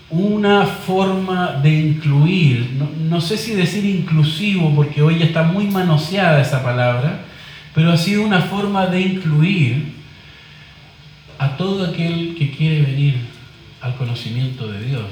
[0.10, 5.66] una forma de incluir, no, no, sé si decir inclusivo, porque hoy ya está muy
[5.66, 7.26] manoseada esa palabra,
[7.74, 9.94] pero ha sido una forma de incluir
[11.40, 13.16] a todo aquel que quiere venir
[13.82, 15.06] al conocimiento de Dios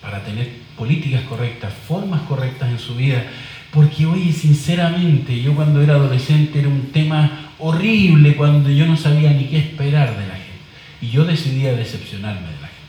[0.00, 3.24] para tener políticas correctas, formas correctas en su vida.
[3.72, 9.32] Porque oye, sinceramente, yo cuando era adolescente era un tema horrible cuando yo no sabía
[9.32, 10.52] ni qué esperar de la gente.
[11.00, 12.82] Y yo decidía decepcionarme de la gente.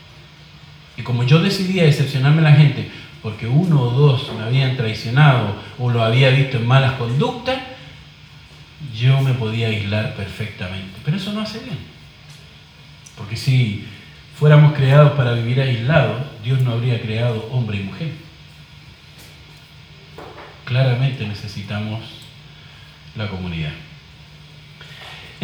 [0.98, 2.90] Y como yo decidía decepcionarme de la gente
[3.24, 7.56] porque uno o dos me habían traicionado o lo había visto en malas conductas,
[8.92, 10.98] yo me podía aislar perfectamente.
[11.04, 11.78] Pero eso no hace bien.
[13.16, 13.86] Porque si
[14.36, 18.12] fuéramos creados para vivir aislados, Dios no habría creado hombre y mujer.
[20.64, 22.02] Claramente necesitamos
[23.14, 23.72] la comunidad.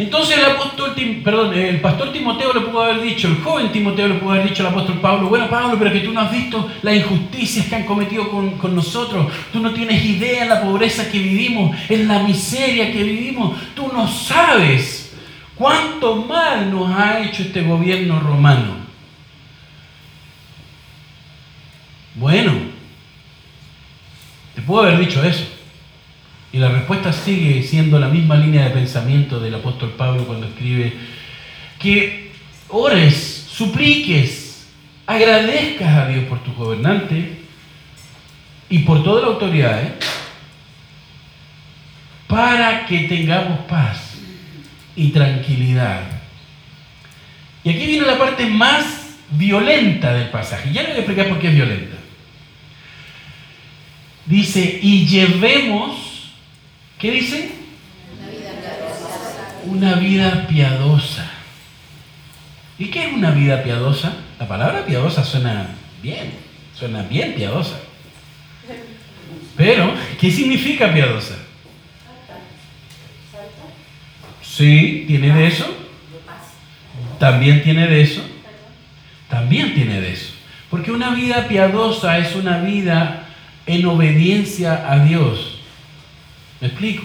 [0.01, 4.15] Entonces el apóstol, perdón, el pastor Timoteo le pudo haber dicho, el joven Timoteo le
[4.15, 6.95] pudo haber dicho al apóstol Pablo, bueno Pablo, pero que tú no has visto las
[6.95, 11.19] injusticias que han cometido con, con nosotros, tú no tienes idea de la pobreza que
[11.19, 15.01] vivimos, en la miseria que vivimos, tú no sabes
[15.61, 18.77] ¿Cuánto mal nos ha hecho este gobierno romano?
[22.15, 22.53] Bueno,
[24.55, 25.45] te puedo haber dicho eso.
[26.53, 30.93] Y la respuesta sigue siendo la misma línea de pensamiento del apóstol Pablo cuando escribe
[31.79, 32.31] que
[32.67, 34.67] ores, supliques,
[35.05, 37.39] agradezcas a Dios por tu gobernante
[38.69, 39.93] y por toda la autoridad, ¿eh?
[42.27, 44.15] para que tengamos paz
[44.95, 46.03] y tranquilidad.
[47.63, 50.71] Y aquí viene la parte más violenta del pasaje.
[50.71, 51.97] Ya le voy a explicar por qué es violenta.
[54.25, 55.97] Dice, y llevemos,
[57.01, 57.49] ¿qué dice?
[59.65, 61.29] Una vida piadosa.
[62.77, 64.13] ¿Y qué es una vida piadosa?
[64.39, 65.67] La palabra piadosa suena
[66.01, 66.31] bien,
[66.73, 67.79] suena bien piadosa.
[69.57, 71.35] Pero, ¿qué significa piadosa?
[74.41, 75.65] Sí, tiene de eso.
[77.19, 78.21] También tiene de eso.
[79.29, 80.33] También tiene de eso.
[80.69, 83.27] Porque una vida piadosa es una vida
[83.65, 85.50] en obediencia a Dios.
[86.61, 87.03] ¿Me explico?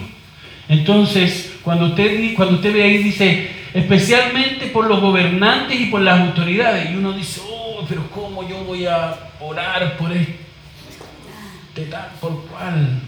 [0.69, 6.19] Entonces, cuando usted, cuando usted ve ahí, dice, especialmente por los gobernantes y por las
[6.21, 6.91] autoridades.
[6.91, 13.01] Y uno dice, oh, pero ¿cómo yo voy a orar por este tal, por cual?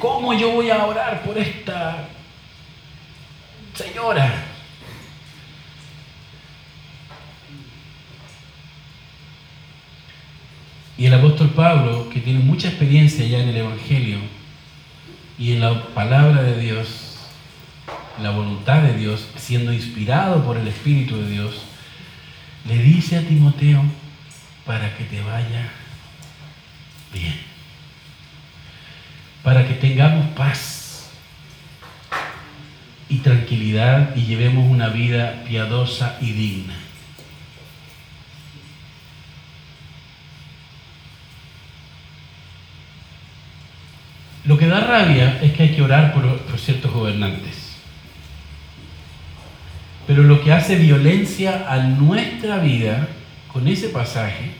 [0.00, 2.08] ¿Cómo yo voy a orar por esta
[3.74, 4.44] señora?
[10.96, 14.18] Y el apóstol Pablo, que tiene mucha experiencia ya en el Evangelio
[15.38, 17.16] y en la palabra de Dios,
[18.20, 21.62] la voluntad de Dios, siendo inspirado por el Espíritu de Dios,
[22.66, 23.82] le dice a Timoteo
[24.66, 25.70] para que te vaya
[27.12, 27.36] bien,
[29.44, 31.10] para que tengamos paz
[33.08, 36.74] y tranquilidad y llevemos una vida piadosa y digna.
[44.48, 47.76] Lo que da rabia es que hay que orar por, ciertos gobernantes.
[50.06, 53.08] Pero lo que hace violencia a nuestra vida
[53.52, 54.52] con ese pasaje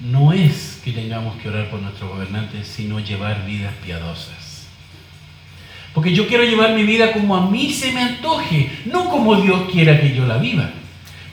[0.00, 4.66] no es que tengamos que orar por nuestros gobernantes, sino llevar vidas piadosas.
[5.94, 9.62] Porque yo quiero llevar mi vida como a mí se me antoje, no como Dios
[9.72, 10.68] quiera que yo la viva.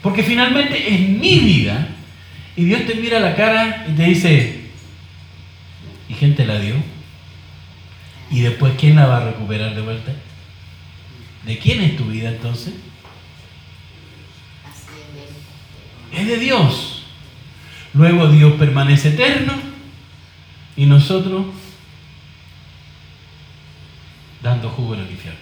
[0.00, 1.86] Porque finalmente es mi vida
[2.56, 4.60] y Dios te mira la cara y te dice,
[6.08, 6.91] ¿y gente la dio?
[8.32, 10.12] ¿Y después quién la va a recuperar de vuelta?
[11.44, 12.72] ¿De quién es tu vida entonces?
[16.10, 17.04] Es de Dios.
[17.92, 19.52] Luego Dios permanece eterno
[20.76, 21.44] y nosotros
[24.42, 25.40] dando jugo en el infierno.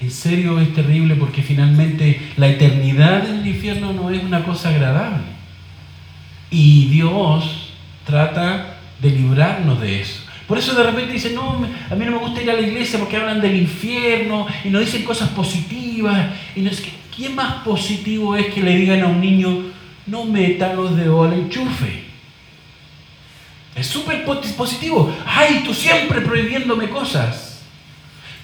[0.00, 4.68] En serio es terrible porque finalmente la eternidad en el infierno no es una cosa
[4.68, 5.24] agradable.
[6.52, 7.72] Y Dios
[8.06, 10.27] trata de librarnos de eso.
[10.48, 12.98] Por eso de repente dicen, no, a mí no me gusta ir a la iglesia
[12.98, 16.30] porque hablan del infierno y nos dicen cosas positivas.
[16.56, 19.72] Y es que, ¿Quién más positivo es que le digan a un niño,
[20.06, 22.04] no meta los dedos al enchufe?
[23.74, 25.12] Es súper positivo.
[25.26, 27.64] Ay, tú siempre prohibiéndome cosas.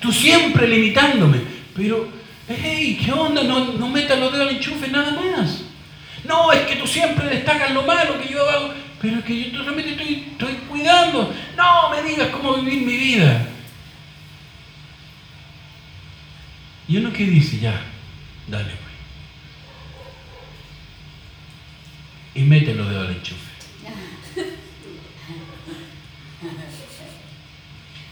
[0.01, 1.41] Tú siempre limitándome.
[1.77, 2.09] Pero,
[2.49, 3.45] hey, ¿qué onda?
[3.45, 5.63] No, no metas los dedos al enchufe, nada más.
[6.25, 10.29] No, es que tú siempre destacas lo malo que yo hago pero que yo estoy,
[10.33, 11.35] estoy cuidando.
[11.59, 13.47] No me digas cómo vivir mi vida.
[16.89, 17.83] Y uno que dice, ya,
[18.49, 18.95] dale, pues.
[22.35, 23.53] Y mete los dedos al enchufe.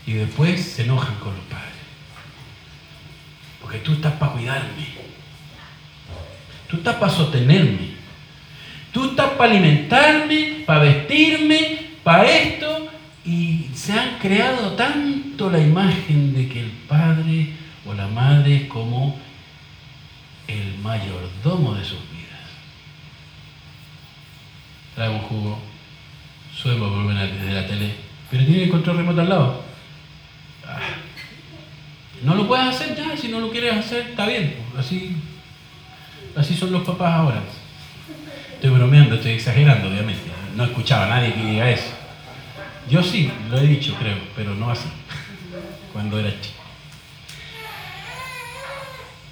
[0.06, 1.72] Y después se enojan con los padres.
[3.62, 4.88] Porque tú estás para cuidarme.
[6.68, 8.01] Tú estás para sostenerme.
[8.92, 12.88] Tú estás para alimentarme, para vestirme, para esto.
[13.24, 17.52] Y se han creado tanto la imagen de que el padre
[17.86, 19.18] o la madre es como
[20.48, 22.48] el mayordomo de sus vidas.
[24.94, 25.58] Traigo un jugo,
[26.54, 27.94] suelo volver desde la tele,
[28.30, 29.64] pero tiene el control remoto al lado.
[30.66, 30.78] Ah.
[32.22, 34.56] No lo puedes hacer ya, si no lo quieres hacer, está bien.
[34.76, 35.16] Así,
[36.36, 37.42] así son los papás ahora.
[38.62, 40.22] Estoy bromeando, estoy exagerando, obviamente.
[40.54, 41.92] No escuchaba a nadie que diga eso.
[42.88, 44.86] Yo sí, lo he dicho, creo, pero no así,
[45.92, 46.62] cuando era chico.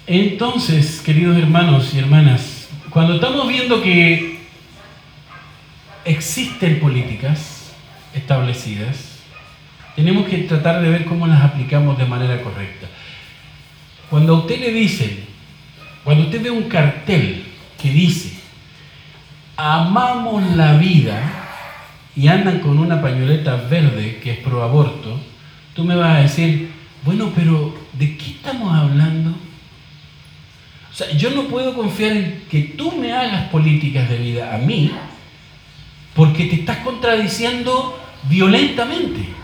[0.05, 4.41] Entonces, queridos hermanos y hermanas, cuando estamos viendo que
[6.03, 7.71] existen políticas
[8.13, 9.19] establecidas,
[9.95, 12.87] tenemos que tratar de ver cómo las aplicamos de manera correcta.
[14.09, 15.23] Cuando a usted le dicen,
[16.03, 17.45] cuando usted ve un cartel
[17.81, 18.40] que dice
[19.61, 21.21] amamos la vida
[22.15, 25.19] y andan con una pañoleta verde que es pro aborto,
[25.75, 26.71] tú me vas a decir,
[27.05, 29.29] bueno, pero ¿de qué estamos hablando?
[30.91, 34.57] O sea, yo no puedo confiar en que tú me hagas políticas de vida a
[34.57, 34.91] mí
[36.15, 39.40] porque te estás contradiciendo violentamente.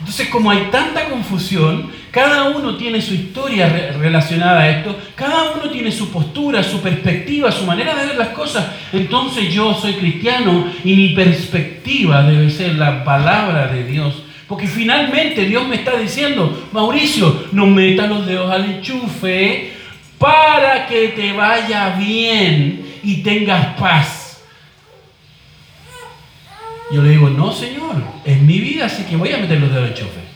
[0.00, 5.70] Entonces, como hay tanta confusión, cada uno tiene su historia relacionada a esto, cada uno
[5.70, 8.66] tiene su postura, su perspectiva, su manera de ver las cosas.
[8.92, 14.22] Entonces yo soy cristiano y mi perspectiva debe ser la palabra de Dios.
[14.48, 19.74] Porque finalmente Dios me está diciendo, Mauricio, no metas los dedos al enchufe
[20.18, 24.19] para que te vaya bien y tengas paz.
[26.92, 29.84] Yo le digo, no, Señor, es mi vida, así que voy a meter los dedos
[29.84, 30.30] al enchufe.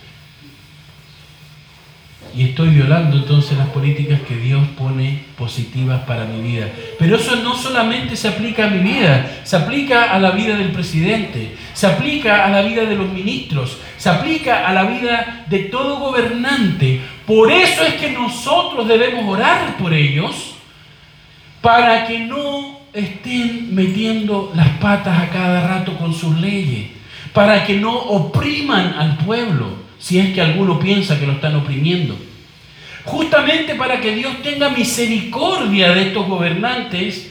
[2.36, 6.68] y estoy violando entonces las políticas que Dios pone positivas para mi vida.
[6.98, 10.72] Pero eso no solamente se aplica a mi vida, se aplica a la vida del
[10.72, 15.60] presidente, se aplica a la vida de los ministros, se aplica a la vida de
[15.60, 17.00] todo gobernante.
[17.24, 20.56] Por eso es que nosotros debemos orar por ellos
[21.60, 26.90] para que no estén metiendo las patas a cada rato con sus leyes,
[27.32, 32.16] para que no opriman al pueblo si es que alguno piensa que lo están oprimiendo.
[33.04, 37.30] Justamente para que Dios tenga misericordia de estos gobernantes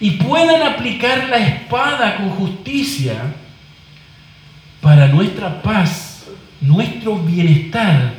[0.00, 3.14] y puedan aplicar la espada con justicia
[4.80, 6.26] para nuestra paz,
[6.60, 8.14] nuestro bienestar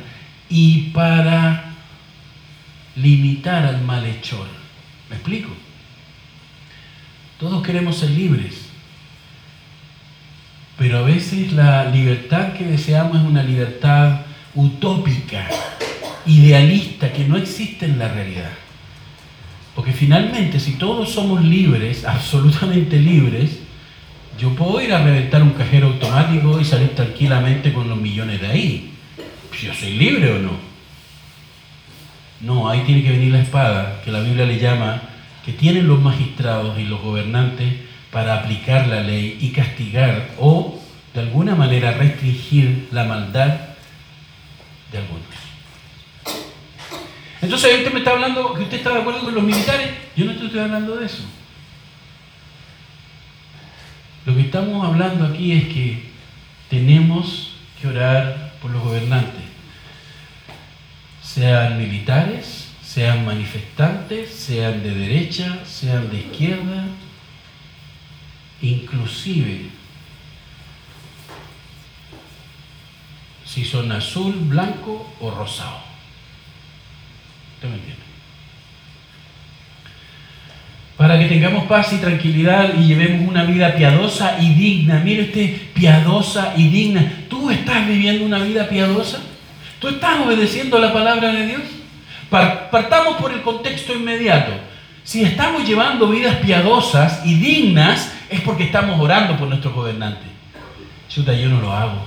[0.48, 1.72] y para
[2.96, 4.46] limitar al malhechor.
[5.10, 5.50] ¿Me explico?
[7.42, 8.54] Todos queremos ser libres.
[10.78, 14.20] Pero a veces la libertad que deseamos es una libertad
[14.54, 15.48] utópica,
[16.24, 18.52] idealista, que no existe en la realidad.
[19.74, 23.58] Porque finalmente, si todos somos libres, absolutamente libres,
[24.38, 28.46] yo puedo ir a reventar un cajero automático y salir tranquilamente con los millones de
[28.46, 28.92] ahí.
[29.60, 30.52] ¿Yo soy libre o no?
[32.40, 35.02] No, ahí tiene que venir la espada, que la Biblia le llama,
[35.44, 37.74] que tienen los magistrados y los gobernantes
[38.10, 40.78] para aplicar la ley y castigar o
[41.14, 43.54] de alguna manera restringir la maldad
[44.90, 45.26] de algunos.
[47.40, 49.90] Entonces usted me está hablando que usted está de acuerdo con los militares.
[50.16, 51.24] Yo no estoy hablando de eso.
[54.24, 56.02] Lo que estamos hablando aquí es que
[56.70, 59.42] tenemos que orar por los gobernantes,
[61.20, 62.61] sean militares,
[62.92, 66.84] sean manifestantes, sean de derecha, sean de izquierda,
[68.60, 69.70] inclusive
[73.46, 75.78] si son azul, blanco o rosado.
[77.54, 78.02] ¿Usted me entiende?
[80.98, 85.00] Para que tengamos paz y tranquilidad y llevemos una vida piadosa y digna.
[85.02, 87.24] Mire usted, piadosa y digna.
[87.30, 89.22] ¿Tú estás viviendo una vida piadosa?
[89.78, 91.81] ¿Tú estás obedeciendo la palabra de Dios?
[92.32, 94.52] Partamos por el contexto inmediato.
[95.04, 100.28] Si estamos llevando vidas piadosas y dignas, es porque estamos orando por nuestros gobernantes.
[101.10, 102.06] Chuta, yo no lo hago.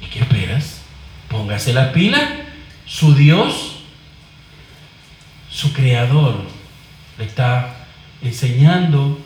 [0.00, 0.80] ¿Y qué esperas?
[1.28, 2.18] Póngase la pila.
[2.86, 3.80] Su Dios,
[5.50, 6.36] su Creador,
[7.18, 7.74] le está
[8.22, 9.18] enseñando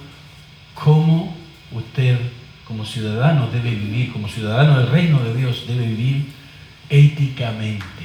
[0.74, 1.36] cómo
[1.70, 2.18] usted
[2.64, 6.32] como ciudadano debe vivir, como ciudadano del reino de Dios debe vivir
[6.88, 7.99] éticamente,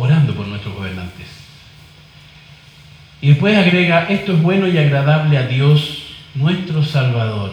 [0.00, 1.26] orando por nuestros gobernantes.
[3.20, 7.52] Y después agrega, esto es bueno y agradable a Dios, nuestro Salvador.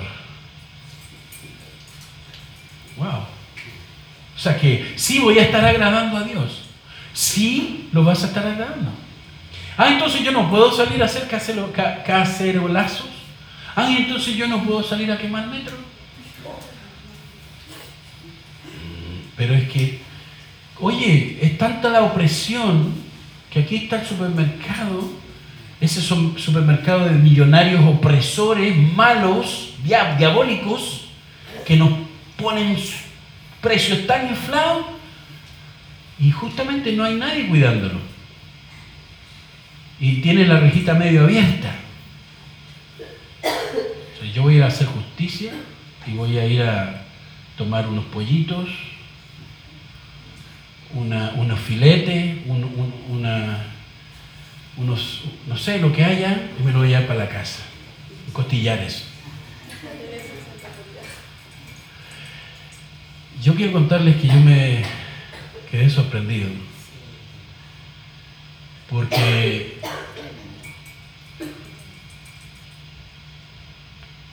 [2.95, 3.25] Wow.
[4.35, 6.63] O sea que sí voy a estar agradando a Dios.
[7.13, 8.91] Sí lo vas a estar agradando.
[9.77, 11.27] Ah, entonces yo no puedo salir a hacer
[12.05, 13.09] cacerolazos.
[13.75, 15.75] Ah, entonces yo no puedo salir a quemar metro.
[19.35, 20.01] Pero es que,
[20.79, 22.93] oye, es tanta la opresión
[23.51, 25.09] que aquí está el supermercado,
[25.79, 31.09] ese supermercado de millonarios opresores, malos, diabólicos,
[31.65, 31.91] que nos
[32.37, 32.77] ponen
[33.61, 34.85] precios tan inflados
[36.19, 37.99] y justamente no hay nadie cuidándolo.
[39.99, 41.73] Y tiene la rejita medio abierta.
[44.33, 45.51] yo voy a hacer justicia
[46.05, 47.01] y voy a ir a
[47.57, 48.69] tomar unos pollitos,
[50.93, 52.37] unos filetes,
[53.09, 53.65] una,
[54.77, 57.63] unos, no sé, lo que haya, y me lo voy a llevar para la casa.
[58.33, 59.05] Costillares.
[63.41, 64.83] Yo quiero contarles que yo me
[65.69, 66.49] quedé sorprendido.
[68.89, 69.79] Porque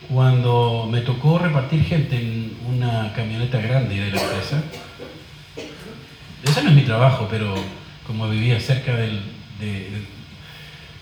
[0.08, 4.62] cuando me tocó repartir gente en una camioneta grande de la empresa,
[6.54, 7.52] ese no es mi trabajo, pero
[8.06, 9.20] como vivía cerca del,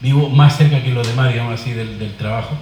[0.00, 2.57] vivo más cerca que los demás, digamos así, del, del trabajo,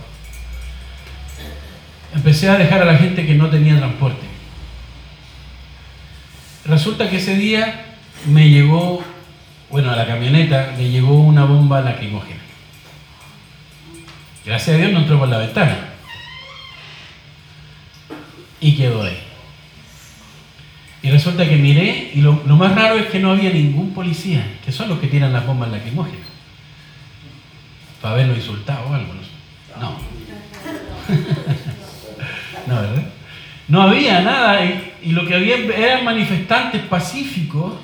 [2.13, 4.27] empecé a dejar a la gente que no tenía transporte.
[6.65, 7.95] Resulta que ese día
[8.27, 9.05] me llegó,
[9.71, 12.41] bueno, a la camioneta le llegó una bomba lacrimógena.
[14.45, 15.91] Gracias a Dios no entró por la ventana.
[18.61, 19.30] Y quedó ahí.
[21.03, 24.71] Y resulta que miré, y lo, más raro es que no había ningún policía, que
[24.71, 26.29] son los que tiran las bombas lacrimógenas.
[28.03, 29.15] Para haberlo insultado o algo.
[29.81, 29.97] No.
[32.75, 33.05] no, ¿verdad?
[33.69, 34.51] No había nada.
[34.59, 37.75] ahí y lo que había eran manifestantes pacíficos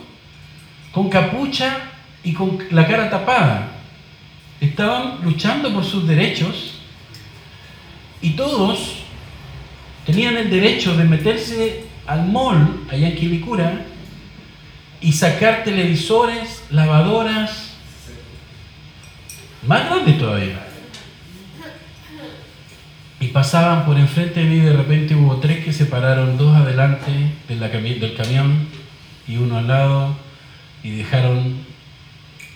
[0.92, 1.78] con capucha
[2.22, 3.68] y con la cara tapada.
[4.60, 6.80] Estaban luchando por sus derechos
[8.20, 8.98] y todos
[10.04, 13.82] tenían el derecho de meterse al mall allá en Quilicura
[15.00, 17.74] y sacar televisores, lavadoras,
[19.66, 20.62] más grandes todavía.
[23.18, 26.54] Y pasaban por enfrente de mí y de repente hubo tres que se pararon, dos
[26.54, 27.11] adelante
[27.48, 28.68] del camión
[29.26, 30.16] y uno al lado,
[30.82, 31.57] y dejaron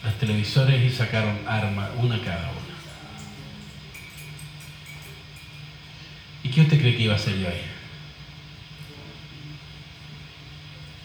[0.05, 2.61] los televisores y sacaron armas, una cada una.
[6.43, 7.80] ¿Y qué usted cree que iba a hacer yo ahí?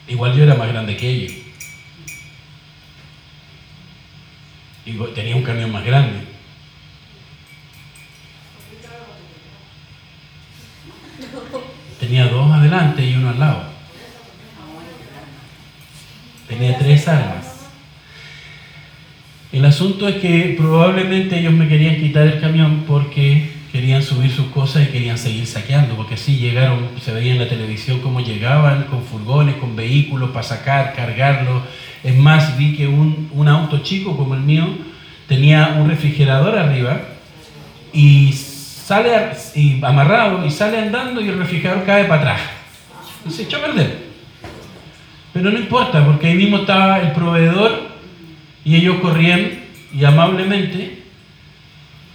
[0.08, 1.32] Igual yo era más grande que ellos.
[4.86, 6.20] Y tenía un camión más grande.
[12.00, 13.64] Tenía dos adelante y uno al lado.
[16.48, 17.56] Tenía tres armas.
[19.52, 24.46] El asunto es que probablemente ellos me querían quitar el camión porque querían subir sus
[24.48, 28.84] cosas y querían seguir saqueando, porque así llegaron, se veía en la televisión cómo llegaban
[28.84, 31.62] con furgones, con vehículos para sacar, cargarlo.
[32.02, 34.66] Es más, vi que un, un auto chico como el mío
[35.28, 37.02] tenía un refrigerador arriba
[37.92, 39.12] y sale
[39.56, 42.42] y amarrado y sale andando y el refrigerador cae para atrás.
[43.28, 44.06] Y se echó a perder.
[45.34, 47.90] Pero no importa, porque ahí mismo estaba el proveedor
[48.64, 49.52] y ellos corrían
[49.94, 51.04] y amablemente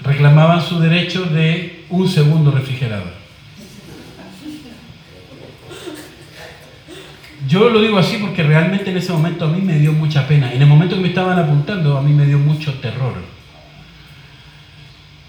[0.02, 3.20] reclamaban su derecho de un segundo refrigerador.
[7.48, 10.52] Yo lo digo así porque realmente en ese momento a mí me dio mucha pena.
[10.52, 13.14] En el momento que me estaban apuntando a mí me dio mucho terror.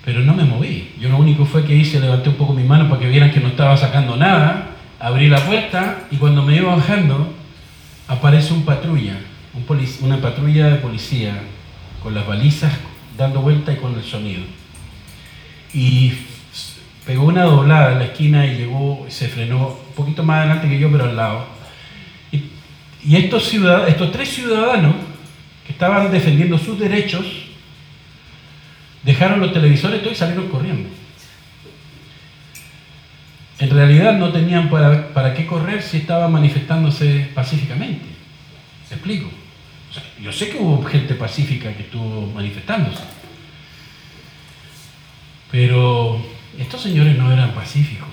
[0.05, 0.93] Pero no me moví.
[0.99, 3.39] Yo lo único fue que hice, levanté un poco mi mano para que vieran que
[3.39, 4.67] no estaba sacando nada.
[4.99, 7.33] Abrí la puerta y cuando me iba bajando
[8.07, 9.17] aparece un patrulla,
[10.01, 11.41] una patrulla de policía
[12.03, 12.71] con las balizas
[13.17, 14.60] dando vuelta y con el sonido
[15.73, 16.13] y
[17.05, 20.79] pegó una doblada en la esquina y llegó, se frenó un poquito más adelante que
[20.79, 21.45] yo, pero al lado.
[22.31, 24.95] Y, estos, ciudadanos, estos tres ciudadanos
[25.65, 27.25] que estaban defendiendo sus derechos,
[29.03, 30.87] dejaron los televisores y salieron corriendo.
[33.57, 38.05] En realidad no tenían para, para qué correr si estaban manifestándose pacíficamente.
[38.89, 39.29] ¿Me explico?
[40.21, 43.01] yo sé que hubo gente pacífica que estuvo manifestándose
[45.51, 46.21] pero
[46.57, 48.07] estos señores no eran pacíficos.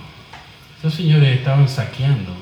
[0.75, 2.35] Estos señores estaban saqueando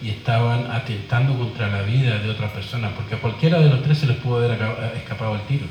[0.00, 3.98] y estaban atentando contra la vida de otras personas, porque a cualquiera de los tres
[3.98, 4.58] se les pudo haber
[4.96, 5.66] escapado el tiro.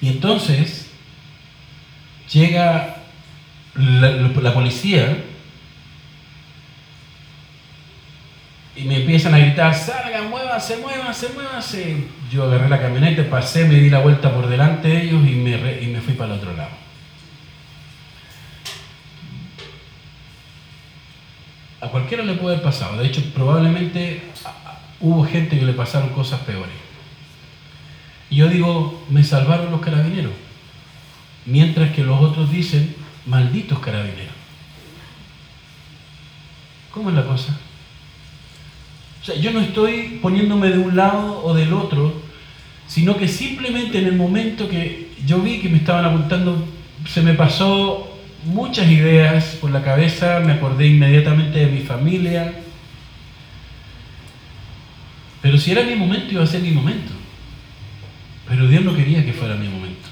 [0.00, 0.90] Y entonces
[2.32, 3.02] llega
[3.74, 5.24] la, la policía
[8.76, 12.06] y me empiezan a gritar, salgan, muévanse, muévanse, muévanse.
[12.30, 15.82] Yo agarré la camioneta, pasé, me di la vuelta por delante de ellos y me,
[15.82, 16.70] y me fui para el otro lado.
[21.80, 22.96] A cualquiera le puede haber pasado.
[22.98, 24.22] De hecho, probablemente
[25.00, 26.74] hubo gente que le pasaron cosas peores.
[28.28, 30.32] Y yo digo, me salvaron los carabineros.
[31.46, 32.94] Mientras que los otros dicen,
[33.26, 34.34] malditos carabineros.
[36.92, 37.58] ¿Cómo es la cosa?
[39.20, 42.22] O sea, yo no estoy poniéndome de un lado o del otro,
[42.86, 46.66] sino que simplemente en el momento que yo vi que me estaban apuntando,
[47.06, 52.54] se me pasó muchas ideas por la cabeza, me acordé inmediatamente de mi familia.
[55.42, 57.12] Pero si era mi momento, iba a ser mi momento.
[58.48, 60.08] Pero Dios no quería que fuera mi momento.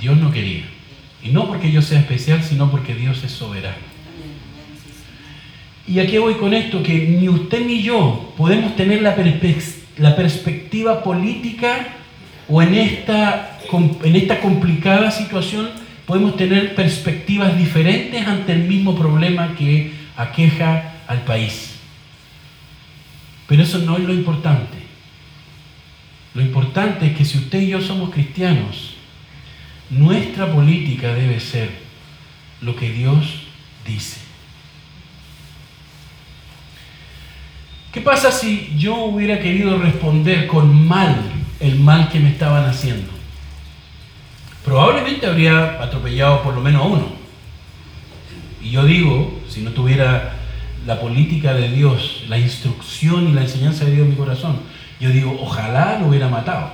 [0.00, 0.64] Dios no quería.
[1.22, 3.90] Y no porque yo sea especial, sino porque Dios es soberano.
[5.90, 6.84] ¿Y a qué voy con esto?
[6.84, 9.16] Que ni usted ni yo podemos tener la,
[9.98, 11.88] la perspectiva política
[12.48, 13.58] o en esta,
[14.04, 15.68] en esta complicada situación
[16.06, 21.72] podemos tener perspectivas diferentes ante el mismo problema que aqueja al país.
[23.48, 24.78] Pero eso no es lo importante.
[26.34, 28.94] Lo importante es que si usted y yo somos cristianos,
[29.90, 31.68] nuestra política debe ser
[32.60, 33.42] lo que Dios
[33.84, 34.29] dice.
[37.92, 41.16] ¿Qué pasa si yo hubiera querido responder con mal
[41.58, 43.10] el mal que me estaban haciendo?
[44.64, 47.12] Probablemente habría atropellado por lo menos a uno.
[48.62, 50.36] Y yo digo, si no tuviera
[50.86, 54.60] la política de Dios, la instrucción y la enseñanza de Dios en mi corazón,
[55.00, 56.72] yo digo, ojalá lo hubiera matado.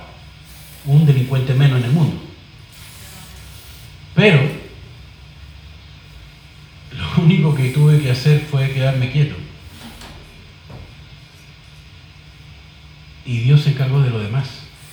[0.85, 2.21] Un delincuente menos en el mundo.
[4.13, 4.39] Pero
[6.91, 9.46] lo único que tuve que hacer fue quedarme quieto.
[13.27, 14.47] Y Dios se encargó de lo demás.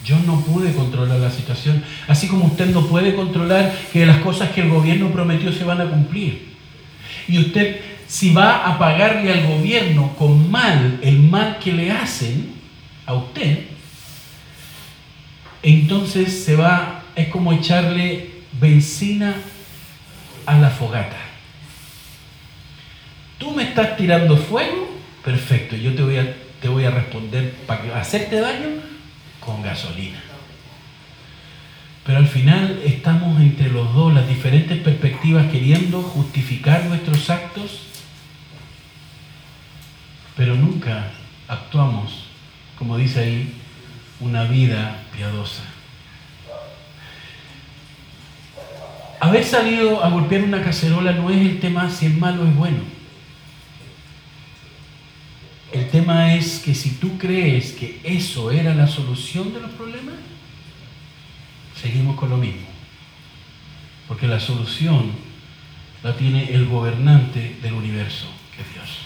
[0.04, 4.50] Yo no pude controlar la situación, así como usted no puede controlar que las cosas
[4.50, 6.52] que el gobierno prometió se van a cumplir.
[7.26, 12.52] Y usted, si va a pagarle al gobierno con mal el mal que le hacen
[13.06, 13.60] a usted,
[15.62, 18.30] entonces se va, es como echarle
[18.60, 19.34] benzina
[20.44, 21.16] a la fogata.
[23.38, 24.90] Tú me estás tirando fuego,
[25.24, 26.34] perfecto, yo te voy a,
[26.64, 28.80] te voy a responder para hacerte daño
[29.38, 30.18] con gasolina.
[32.06, 37.80] Pero al final estamos entre los dos, las diferentes perspectivas, queriendo justificar nuestros actos,
[40.38, 41.10] pero nunca
[41.48, 42.28] actuamos,
[42.78, 43.54] como dice ahí,
[44.20, 45.64] una vida piadosa.
[49.20, 52.56] Haber salido a golpear una cacerola no es el tema si es malo o es
[52.56, 52.93] bueno.
[55.74, 60.14] El tema es que si tú crees que eso era la solución de los problemas,
[61.74, 62.68] seguimos con lo mismo.
[64.06, 65.10] Porque la solución
[66.04, 68.98] la tiene el gobernante del universo, que es Dios.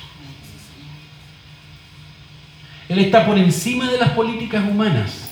[2.91, 5.31] Él está por encima de las políticas humanas.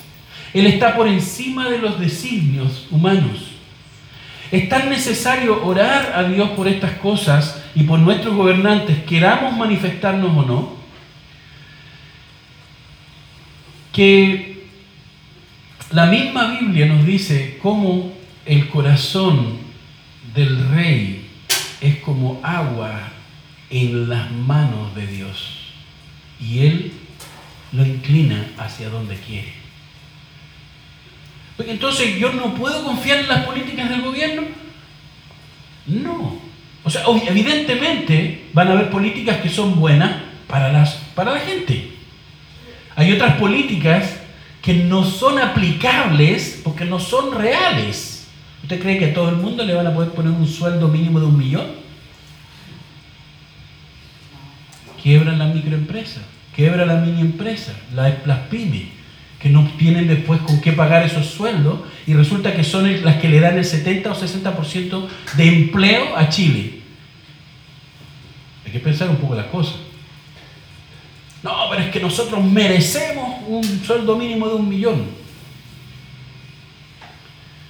[0.55, 3.51] Él está por encima de los designios humanos.
[4.51, 10.35] Es tan necesario orar a Dios por estas cosas y por nuestros gobernantes, queramos manifestarnos
[10.35, 10.76] o no,
[13.97, 14.63] que
[15.89, 18.13] la misma Biblia nos dice cómo
[18.45, 19.57] el corazón
[20.35, 21.27] del rey
[21.81, 23.09] es como agua
[23.71, 25.73] en las manos de Dios
[26.39, 26.91] y él
[27.71, 29.51] lo inclina hacia donde quiere.
[31.57, 34.43] Entonces, ¿yo no puedo confiar en las políticas del gobierno?
[35.87, 36.39] No.
[36.83, 41.96] O sea, evidentemente van a haber políticas que son buenas para, las, para la gente.
[42.97, 44.17] Hay otras políticas
[44.59, 48.27] que no son aplicables porque no son reales.
[48.63, 51.19] ¿Usted cree que a todo el mundo le van a poder poner un sueldo mínimo
[51.19, 51.67] de un millón?
[55.01, 56.21] Quiebran la microempresa,
[56.55, 58.87] quiebra la mini empresa, las pymes
[59.39, 63.29] que no tienen después con qué pagar esos sueldos y resulta que son las que
[63.29, 66.81] le dan el 70 o 60% de empleo a Chile.
[68.65, 69.86] Hay que pensar un poco las cosas.
[71.43, 75.05] No, pero es que nosotros merecemos un sueldo mínimo de un millón.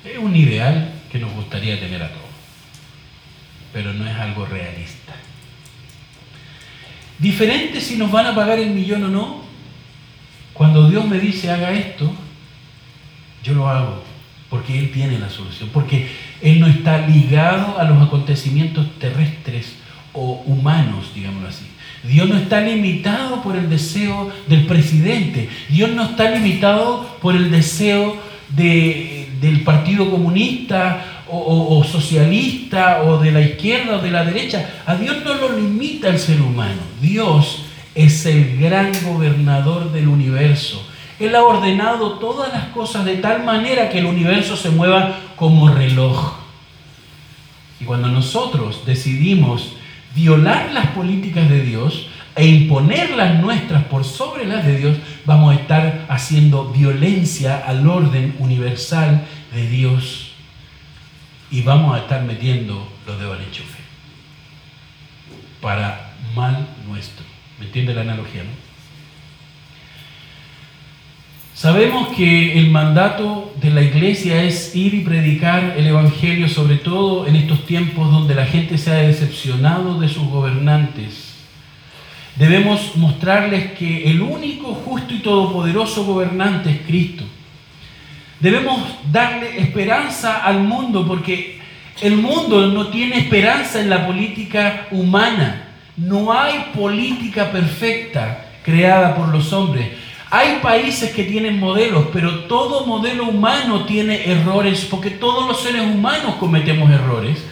[0.03, 2.23] Es un ideal que nos gustaría tener a todos,
[3.73, 5.13] pero no es algo realista.
[7.19, 9.41] Diferente si nos van a pagar el millón o no,
[10.53, 12.11] cuando Dios me dice haga esto,
[13.43, 14.03] yo lo hago,
[14.49, 16.09] porque Él tiene la solución, porque
[16.41, 19.75] Él no está ligado a los acontecimientos terrestres
[20.13, 21.65] o humanos, digámoslo así.
[22.07, 27.51] Dios no está limitado por el deseo del presidente, Dios no está limitado por el
[27.51, 28.17] deseo
[28.49, 34.81] del Partido Comunista o, o, socialista o de la izquierda o de la derecha.
[34.85, 36.81] A Dios no lo limita el ser humano.
[37.01, 40.87] Dios es el gran gobernador del universo.
[41.19, 45.69] Él ha ordenado todas las cosas de tal manera que el universo se mueva como
[45.69, 46.35] reloj.
[47.79, 49.76] Y cuando nosotros decidimos
[50.17, 55.55] violar las políticas de Dios e imponer las nuestras por sobre las de Dios, vamos
[55.55, 60.31] a estar haciendo violencia al orden universal de Dios
[61.51, 63.79] y vamos a estar metiendo los dedos al enchufe
[65.61, 67.23] para mal nuestro.
[67.59, 68.43] ¿Me entiende la analogía?
[68.43, 68.66] No?
[71.57, 77.25] Sabemos que el mandato de la iglesia es ir y predicar el Evangelio, sobre todo
[77.25, 81.33] en estos tiempos donde la gente se ha decepcionado de sus gobernantes.
[82.35, 87.23] Debemos mostrarles que el único justo y todopoderoso gobernante es Cristo.
[88.39, 88.79] Debemos
[89.11, 91.59] darle esperanza al mundo porque
[92.03, 95.69] el mundo no tiene esperanza en la política humana.
[95.97, 99.87] No hay política perfecta creada por los hombres.
[100.29, 105.83] Hay países que tienen modelos, pero todo modelo humano tiene errores, porque todos los seres
[105.83, 107.43] humanos cometemos errores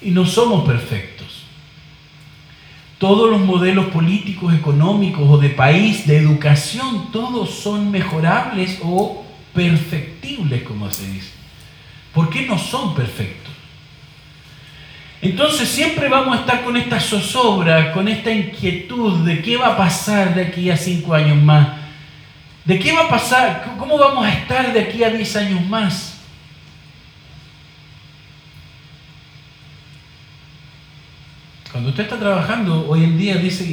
[0.00, 1.44] y no somos perfectos.
[2.98, 10.62] Todos los modelos políticos, económicos o de país, de educación, todos son mejorables o perfectibles,
[10.62, 11.30] como se dice.
[12.14, 13.52] ¿Por qué no son perfectos?
[15.20, 19.76] Entonces siempre vamos a estar con esta zozobra, con esta inquietud de qué va a
[19.76, 21.87] pasar de aquí a cinco años más.
[22.68, 23.76] ¿De qué va a pasar?
[23.78, 26.18] ¿Cómo vamos a estar de aquí a diez años más?
[31.72, 33.64] Cuando usted está trabajando, hoy en día dice,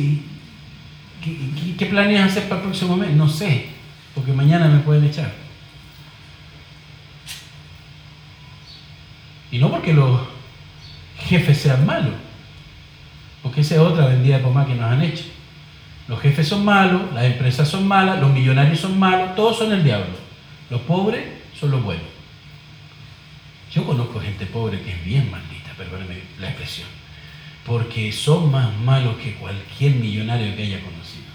[1.21, 3.11] ¿qué, qué, planeas hacer para el próximo mes?
[3.11, 3.65] No sé,
[4.13, 5.33] porque mañana me pueden echar.
[9.51, 10.21] Y no porque los
[11.19, 12.13] jefes sean malos,
[13.43, 15.34] porque esa es otra vendida de pomada que nos han hecho.
[16.07, 19.83] Los jefes son malos, las empresas son malas, los millonarios son malos, todos son el
[19.83, 20.13] diablo.
[20.69, 21.25] Los pobres
[21.59, 22.05] son los buenos.
[23.73, 26.87] Yo conozco gente pobre que es bien maldita, perdóneme la expresión,
[27.65, 31.25] porque son más malos que cualquier millonario que haya conocido.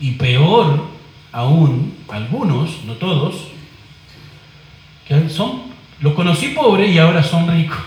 [0.00, 0.88] Y peor
[1.32, 3.48] aún, algunos, no todos,
[5.06, 5.62] que son,
[6.00, 7.78] los conocí pobres y ahora son ricos.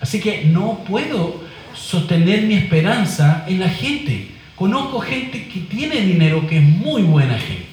[0.00, 4.32] Así que no puedo sostener mi esperanza en la gente.
[4.56, 7.66] Conozco gente que tiene dinero, que es muy buena gente.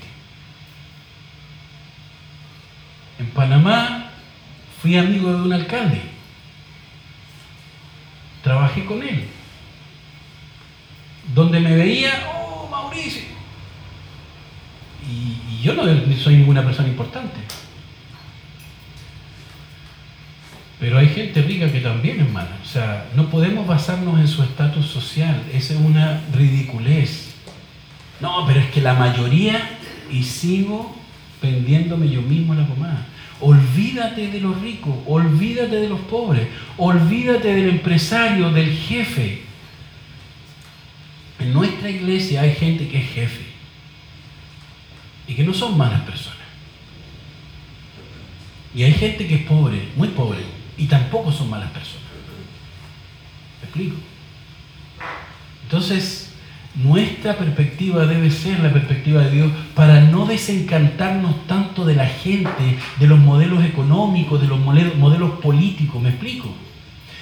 [3.19, 4.09] En Panamá
[4.81, 6.01] fui amigo de un alcalde.
[8.43, 9.25] Trabajé con él.
[11.33, 13.23] Donde me veía, oh, Mauricio.
[15.09, 15.83] Y, y yo no
[16.17, 17.37] soy ninguna persona importante.
[20.79, 22.57] Pero hay gente rica que también es mala.
[22.61, 25.41] O sea, no podemos basarnos en su estatus social.
[25.53, 27.33] Esa es una ridiculez.
[28.19, 29.77] No, pero es que la mayoría,
[30.11, 30.95] y sigo
[31.41, 33.05] pendiéndome yo mismo la pomada.
[33.41, 36.47] Olvídate de los ricos, olvídate de los pobres,
[36.77, 39.41] olvídate del empresario, del jefe.
[41.39, 43.45] En nuestra iglesia hay gente que es jefe
[45.27, 46.37] y que no son malas personas.
[48.73, 50.39] Y hay gente que es pobre, muy pobre,
[50.77, 52.03] y tampoco son malas personas.
[53.61, 53.95] ¿Me explico?
[55.63, 56.33] Entonces,
[56.75, 62.77] nuestra perspectiva debe ser la perspectiva de Dios para no desencantarnos tanto de la gente,
[62.99, 66.01] de los modelos económicos, de los modelos políticos.
[66.01, 66.53] ¿Me explico?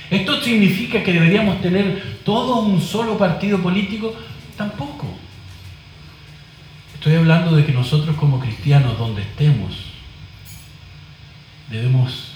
[0.09, 4.13] ¿Esto significa que deberíamos tener todo un solo partido político?
[4.57, 5.07] Tampoco.
[6.95, 9.73] Estoy hablando de que nosotros como cristianos, donde estemos,
[11.69, 12.32] debemos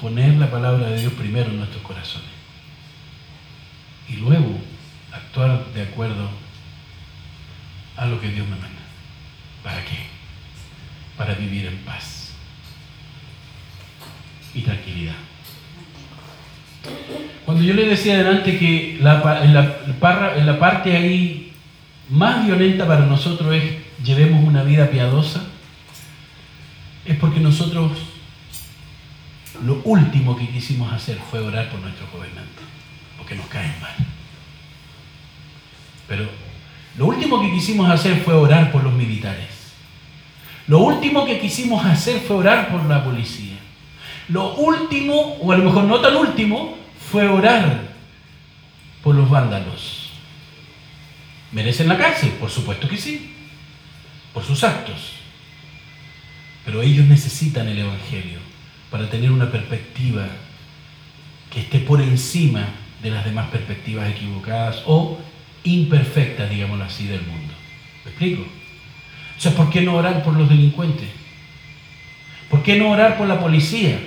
[0.00, 2.28] poner la palabra de Dios primero en nuestros corazones
[4.08, 4.58] y luego
[5.12, 6.28] actuar de acuerdo
[7.96, 8.68] a lo que Dios me manda.
[9.62, 10.06] ¿Para qué?
[11.16, 12.32] Para vivir en paz
[14.54, 15.14] y tranquilidad.
[17.44, 19.80] Cuando yo le decía adelante que la, en, la,
[20.36, 21.52] en la parte ahí
[22.08, 25.44] más violenta para nosotros es llevemos una vida piadosa,
[27.04, 27.92] es porque nosotros
[29.64, 32.64] lo último que quisimos hacer fue orar por nuestros gobernantes,
[33.18, 33.94] porque nos caen mal.
[36.08, 36.28] Pero
[36.96, 39.48] lo último que quisimos hacer fue orar por los militares.
[40.66, 43.56] Lo último que quisimos hacer fue orar por la policía.
[44.28, 46.76] Lo último, o a lo mejor no tan último,
[47.10, 47.90] fue orar
[49.02, 50.10] por los vándalos.
[51.52, 52.30] ¿Merecen la cárcel?
[52.40, 53.34] Por supuesto que sí,
[54.32, 55.12] por sus actos.
[56.64, 58.39] Pero ellos necesitan el Evangelio
[58.90, 60.26] para tener una perspectiva
[61.50, 62.66] que esté por encima
[63.02, 65.18] de las demás perspectivas equivocadas o
[65.64, 67.54] imperfectas, digámoslo así, del mundo.
[68.04, 68.42] ¿Me explico?
[69.46, 71.08] O ¿por qué no orar por los delincuentes?
[72.50, 73.98] ¿Por qué no orar por la policía?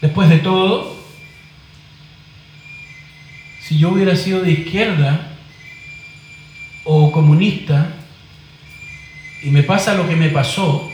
[0.00, 0.96] Después de todo,
[3.60, 5.32] si yo hubiera sido de izquierda
[6.84, 7.88] o comunista
[9.42, 10.90] y me pasa lo que me pasó,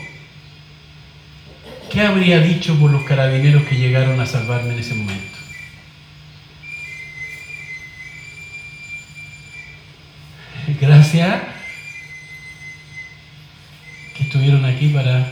[1.93, 5.37] ¿qué habría dicho por los carabineros que llegaron a salvarme en ese momento?
[10.81, 11.43] Gracias
[14.17, 15.31] que estuvieron aquí para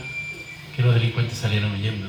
[0.76, 2.06] que los delincuentes salieran huyendo.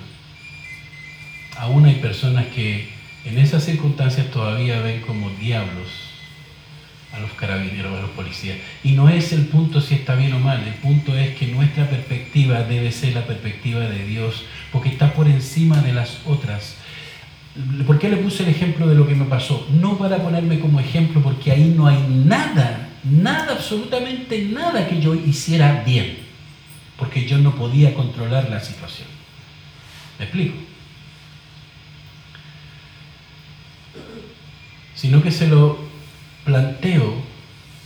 [1.58, 2.90] Aún hay personas que
[3.26, 6.13] en esas circunstancias todavía ven como diablos
[7.14, 8.58] a los carabineros, a los policías.
[8.84, 11.88] Y no es el punto si está bien o mal, el punto es que nuestra
[11.88, 16.76] perspectiva debe ser la perspectiva de Dios, porque está por encima de las otras.
[17.86, 19.68] ¿Por qué le puse el ejemplo de lo que me pasó?
[19.80, 25.14] No para ponerme como ejemplo, porque ahí no hay nada, nada, absolutamente nada que yo
[25.14, 26.18] hiciera bien,
[26.98, 29.08] porque yo no podía controlar la situación.
[30.18, 30.56] ¿Me explico?
[34.96, 35.93] Sino que se lo
[36.44, 37.16] planteo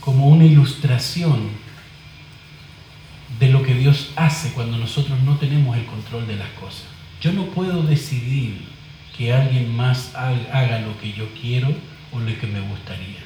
[0.00, 1.50] como una ilustración
[3.38, 6.84] de lo que Dios hace cuando nosotros no tenemos el control de las cosas.
[7.20, 8.62] Yo no puedo decidir
[9.16, 11.68] que alguien más haga lo que yo quiero
[12.12, 13.18] o lo que me gustaría.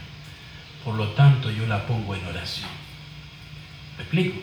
[0.84, 2.68] Por lo tanto, yo la pongo en oración.
[3.96, 4.40] ¿Me explico?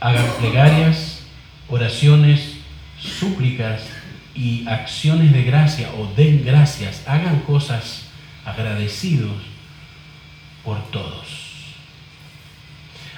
[0.00, 1.22] Hagan plegarias,
[1.68, 2.56] oraciones,
[3.00, 3.82] súplicas
[4.36, 8.08] y acciones de gracia o den gracias, hagan cosas
[8.44, 9.36] agradecidos
[10.62, 11.26] por todos.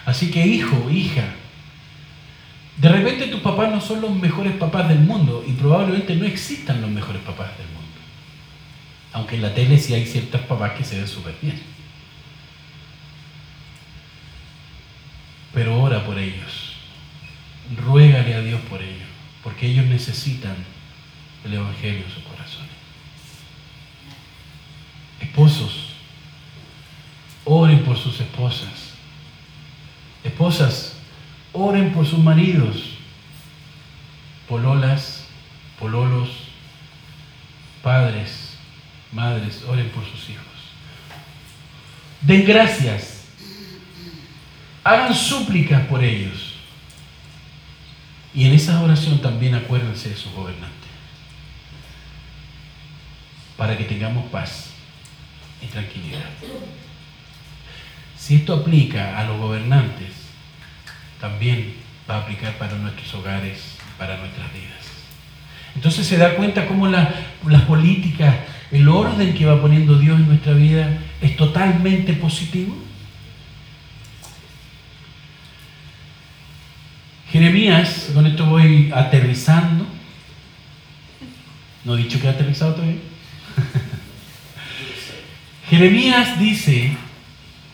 [0.06, 1.34] Así que hijo, hija,
[2.76, 6.80] de repente tus papás no son los mejores papás del mundo y probablemente no existan
[6.80, 7.78] los mejores papás del mundo.
[9.12, 11.60] Aunque en la tele sí hay ciertos papás que se ven súper bien.
[15.52, 16.74] Pero ora por ellos.
[17.76, 19.08] Ruégale a Dios por ellos,
[19.42, 20.54] porque ellos necesitan
[21.48, 22.70] el Evangelio en sus corazones.
[25.20, 25.94] Esposos,
[27.44, 28.94] oren por sus esposas.
[30.22, 30.96] Esposas,
[31.52, 32.98] oren por sus maridos.
[34.48, 35.24] Pololas,
[35.78, 36.30] pololos,
[37.82, 38.56] padres,
[39.12, 40.44] madres, oren por sus hijos.
[42.20, 43.24] Den gracias.
[44.84, 46.54] Hagan súplicas por ellos.
[48.34, 50.78] Y en esa oración también acuérdense de sus gobernantes.
[53.58, 54.70] Para que tengamos paz
[55.60, 56.24] y tranquilidad.
[58.16, 60.12] Si esto aplica a los gobernantes,
[61.20, 61.74] también
[62.08, 64.78] va a aplicar para nuestros hogares, para nuestras vidas.
[65.74, 68.34] Entonces se da cuenta cómo las políticas,
[68.70, 72.76] el orden que va poniendo Dios en nuestra vida es totalmente positivo.
[77.30, 79.84] Jeremías, con esto voy aterrizando.
[81.84, 83.07] No he dicho que he aterrizado todavía.
[85.70, 86.96] Jeremías dice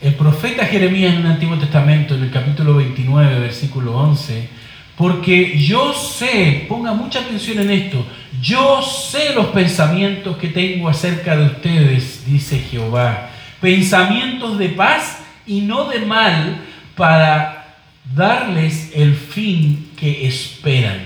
[0.00, 4.48] el profeta Jeremías en el Antiguo Testamento, en el capítulo 29, versículo 11,
[4.96, 8.04] porque yo sé, ponga mucha atención en esto,
[8.42, 13.30] yo sé los pensamientos que tengo acerca de ustedes, dice Jehová,
[13.60, 16.62] pensamientos de paz y no de mal
[16.96, 17.76] para
[18.12, 20.98] darles el fin que esperan.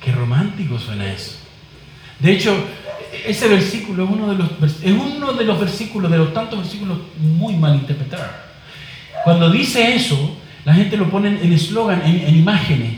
[0.00, 1.37] Qué romántico suena eso.
[2.20, 2.64] De hecho,
[3.26, 4.60] ese versículo es uno, de los,
[5.60, 8.26] versículos, de los tantos versículos muy mal interpretados.
[9.24, 12.94] Cuando dice eso, la gente lo pone en eslogan, en, imágenes.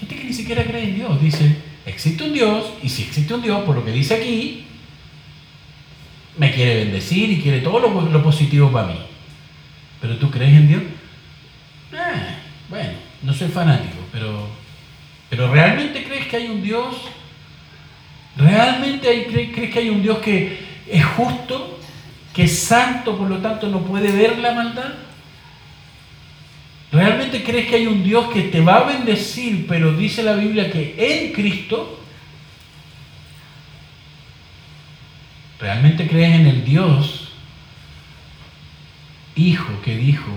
[0.00, 1.20] Gente que ni siquiera cree en Dios.
[1.20, 1.56] Dice,
[1.86, 4.64] existe un Dios, y si existe un Dios, por lo que dice aquí,
[6.36, 8.98] me quiere bendecir y quiere todo lo, positivo para mí.
[10.00, 10.82] Pero tú crees en Dios?
[11.92, 12.36] Eh,
[12.68, 12.92] bueno,
[13.22, 14.48] no soy fanático, pero,
[15.30, 16.96] pero ¿realmente crees que hay un Dios
[18.36, 20.58] ¿Realmente crees que hay un Dios que
[20.88, 21.78] es justo,
[22.32, 24.94] que es santo, por lo tanto no puede ver la maldad?
[26.90, 30.70] ¿Realmente crees que hay un Dios que te va a bendecir, pero dice la Biblia
[30.70, 31.98] que en Cristo?
[35.58, 37.28] ¿Realmente crees en el Dios,
[39.34, 40.30] Hijo, que dijo,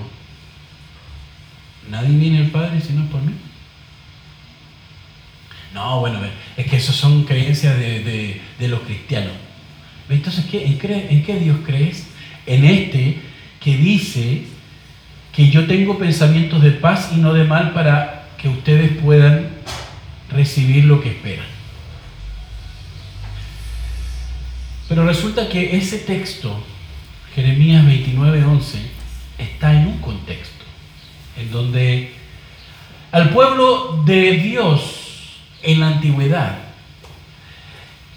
[1.89, 3.34] nadie viene al Padre sino por mí?
[5.76, 6.19] No, bueno,
[6.55, 9.34] es que eso son creencias de, los cristianos.
[10.09, 12.07] Entonces, en, qué, Dios crees?
[12.45, 13.17] En este
[13.59, 14.43] que dice
[15.34, 19.49] que yo tengo pensamientos de paz y no de mal para que ustedes puedan
[20.32, 21.45] recibir lo que esperan.
[24.88, 26.63] Pero resulta que ese texto,
[27.34, 28.78] Jeremías 29:11,
[29.38, 30.63] está en un contexto
[31.38, 32.13] en donde
[33.11, 34.95] al pueblo de Dios
[35.66, 36.57] en la antigüedad.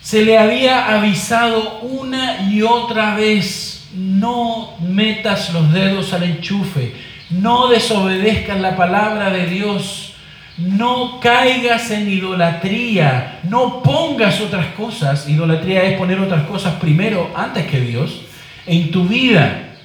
[0.00, 6.94] Se le había avisado una y otra vez, no metas los dedos al enchufe,
[7.30, 10.14] no desobedezcas la palabra de Dios,
[10.56, 17.66] no caigas en idolatría, no pongas otras cosas, idolatría es poner otras cosas primero antes
[17.66, 18.22] que Dios,
[18.66, 19.76] en tu vida.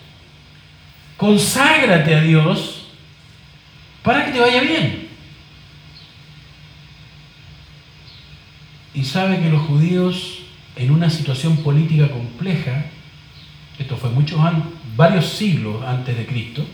[1.17, 2.87] Conságrate a Dios
[4.01, 5.02] para que te vaya bien.
[8.93, 10.39] Y sabe que los judíos
[10.75, 12.85] en una situación política compleja,
[13.77, 14.63] esto fue muchos años,
[14.95, 16.65] varios siglos antes de Cristo,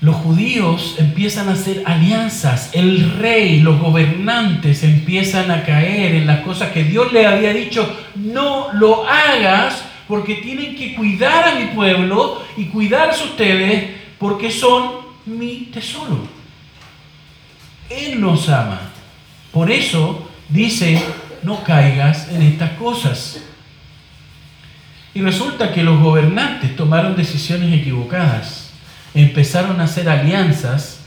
[0.00, 6.40] los judíos empiezan a hacer alianzas, el rey, los gobernantes empiezan a caer en las
[6.40, 11.66] cosas que Dios le había dicho, no lo hagas porque tienen que cuidar a mi
[11.66, 14.90] pueblo y cuidarse ustedes porque son
[15.24, 16.28] mi tesoro.
[17.88, 18.93] Él nos ama.
[19.54, 21.00] Por eso dice,
[21.44, 23.40] no caigas en estas cosas.
[25.14, 28.72] Y resulta que los gobernantes tomaron decisiones equivocadas,
[29.14, 31.02] empezaron a hacer alianzas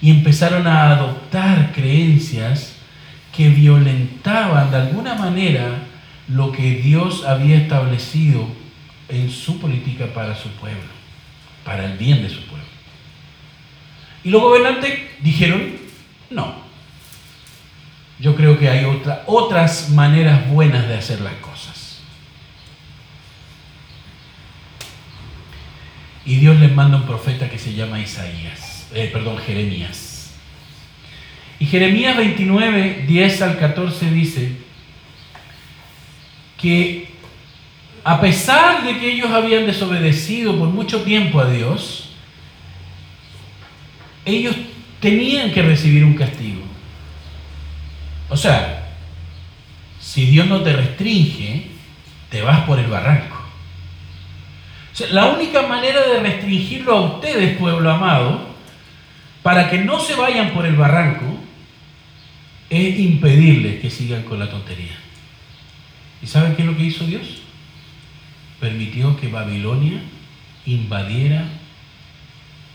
[0.00, 2.74] y empezaron a adoptar creencias
[3.34, 5.84] que violentaban de alguna manera
[6.26, 8.48] lo que Dios había establecido
[9.08, 10.90] en su política para su pueblo,
[11.64, 12.66] para el bien de su pueblo.
[14.24, 15.76] Y los gobernantes dijeron,
[16.30, 16.71] no.
[18.22, 22.00] Yo creo que hay otra, otras maneras buenas de hacer las cosas.
[26.24, 30.34] Y Dios les manda un profeta que se llama Isaías, eh, perdón, Jeremías.
[31.58, 34.52] Y Jeremías 29, 10 al 14 dice
[36.58, 37.10] que
[38.04, 42.10] a pesar de que ellos habían desobedecido por mucho tiempo a Dios,
[44.24, 44.54] ellos
[45.00, 46.71] tenían que recibir un castigo.
[48.32, 48.88] O sea,
[50.00, 51.66] si Dios no te restringe,
[52.30, 53.36] te vas por el barranco.
[55.10, 58.54] la única manera de restringirlo a ustedes, pueblo amado,
[59.42, 61.26] para que no se vayan por el barranco,
[62.70, 64.96] es impedirles que sigan con la tontería.
[66.22, 67.42] ¿Y saben qué es lo que hizo Dios?
[68.60, 70.00] Permitió que Babilonia
[70.64, 71.44] invadiera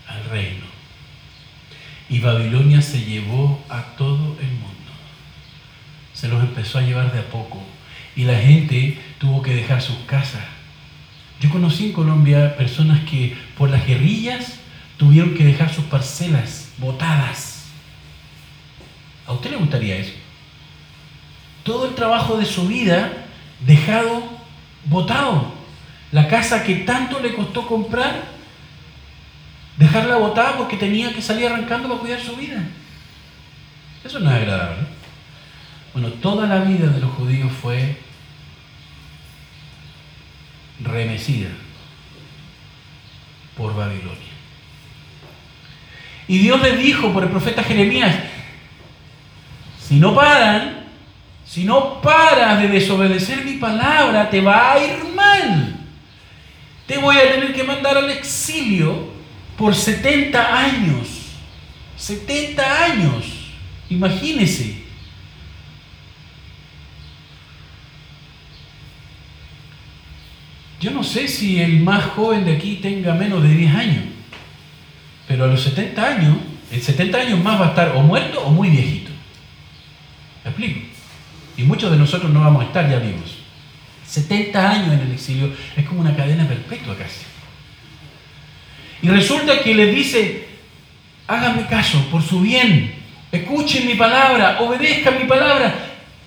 [0.06, 0.66] al reino.
[2.08, 4.77] Y Babilonia se llevó a todo el mundo.
[6.18, 7.62] Se los empezó a llevar de a poco.
[8.16, 10.42] Y la gente tuvo que dejar sus casas.
[11.40, 14.54] Yo conocí en Colombia personas que por las guerrillas
[14.96, 17.66] tuvieron que dejar sus parcelas botadas.
[19.28, 20.14] ¿A usted le gustaría eso?
[21.62, 23.12] Todo el trabajo de su vida
[23.64, 24.24] dejado
[24.86, 25.52] botado.
[26.10, 28.24] La casa que tanto le costó comprar,
[29.76, 32.60] dejarla botada porque tenía que salir arrancando para cuidar su vida.
[34.04, 34.97] Eso no es agradable.
[35.92, 37.96] Bueno, toda la vida de los judíos fue
[40.80, 41.48] remecida
[43.56, 44.14] por Babilonia.
[46.28, 48.14] Y Dios le dijo por el profeta Jeremías,
[49.80, 50.84] si no paran,
[51.46, 55.74] si no paras de desobedecer mi palabra, te va a ir mal.
[56.86, 59.08] Te voy a tener que mandar al exilio
[59.56, 61.08] por 70 años.
[61.96, 63.24] 70 años.
[63.88, 64.87] Imagínese.
[70.80, 74.04] Yo no sé si el más joven de aquí tenga menos de 10 años,
[75.26, 76.36] pero a los 70 años,
[76.70, 79.10] en 70 años más va a estar o muerto o muy viejito.
[80.44, 80.80] ¿Me explico?
[81.56, 83.38] Y muchos de nosotros no vamos a estar ya vivos.
[84.06, 87.26] 70 años en el exilio es como una cadena perpetua casi.
[89.02, 90.48] Y resulta que le dice,
[91.26, 92.94] háganme caso por su bien,
[93.30, 95.74] escuchen mi palabra, obedezcan mi palabra,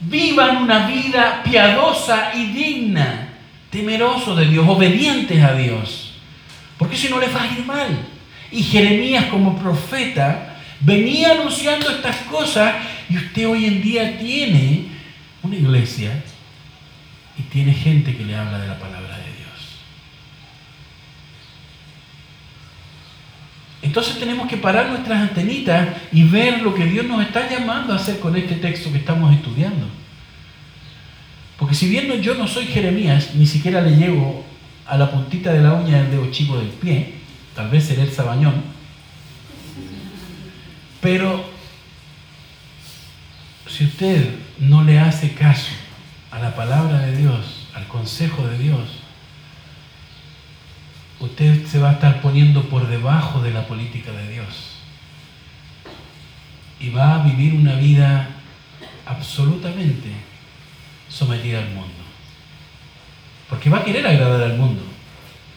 [0.02, 3.31] vivan una vida piadosa y digna,
[3.72, 6.14] temerosos de Dios, obedientes a Dios.
[6.78, 7.88] Porque si no les va a ir mal.
[8.52, 12.76] Y Jeremías como profeta venía anunciando estas cosas
[13.10, 14.88] y usted hoy en día tiene
[15.42, 16.12] una iglesia
[17.38, 19.80] y tiene gente que le habla de la palabra de Dios.
[23.82, 27.96] Entonces tenemos que parar nuestras antenitas y ver lo que Dios nos está llamando a
[27.96, 30.01] hacer con este texto que estamos estudiando.
[31.62, 34.44] Porque si bien yo no soy Jeremías, ni siquiera le llego
[34.88, 37.14] a la puntita de la uña del dedo chico del pie,
[37.56, 38.64] tal vez seré el sabañón,
[41.02, 41.46] pero
[43.68, 45.70] si usted no le hace caso
[46.32, 48.90] a la palabra de Dios, al consejo de Dios,
[51.20, 54.78] usted se va a estar poniendo por debajo de la política de Dios.
[56.80, 58.30] Y va a vivir una vida
[59.06, 60.31] absolutamente
[61.12, 61.90] sometida al mundo.
[63.50, 64.82] Porque va a querer agradar al mundo.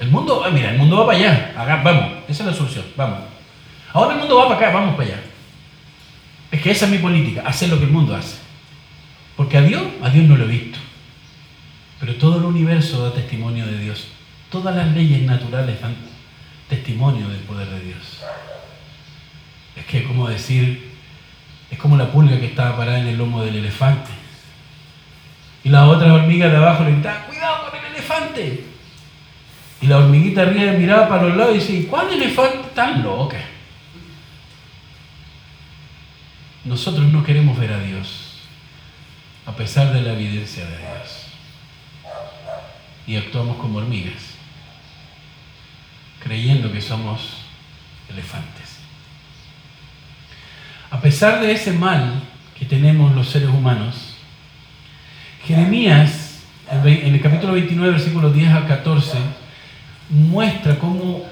[0.00, 1.80] El mundo, ah, mira, el mundo va para allá.
[1.84, 3.20] vamos, esa es la solución, vamos.
[3.92, 5.22] Ahora el mundo va para acá, vamos para allá.
[6.50, 8.38] Es que esa es mi política, hacer lo que el mundo hace.
[9.36, 10.78] Porque a Dios, a Dios no lo he visto.
[12.00, 14.08] Pero todo el universo da testimonio de Dios.
[14.50, 15.96] Todas las leyes naturales dan
[16.68, 18.20] testimonio del poder de Dios.
[19.76, 20.90] Es que es como decir,
[21.70, 24.10] es como la pulga que estaba parada en el lomo del elefante.
[25.64, 28.64] Y la otra hormiga de abajo le gritaba, cuidado con el elefante.
[29.80, 33.38] Y la hormiguita arriba miraba para los lados y decía, ¿cuál elefante tan loca?
[36.64, 38.24] Nosotros no queremos ver a Dios
[39.46, 41.26] a pesar de la evidencia de Dios.
[43.06, 44.34] Y actuamos como hormigas,
[46.22, 47.38] creyendo que somos
[48.08, 48.78] elefantes.
[50.90, 52.22] A pesar de ese mal
[52.58, 54.13] que tenemos los seres humanos,
[55.46, 56.40] Jeremías,
[56.70, 59.18] en el capítulo 29, versículos 10 al 14,
[60.08, 61.22] muestra cómo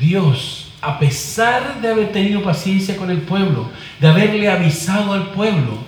[0.00, 5.84] Dios, a pesar de haber tenido paciencia con el pueblo, de haberle avisado al pueblo,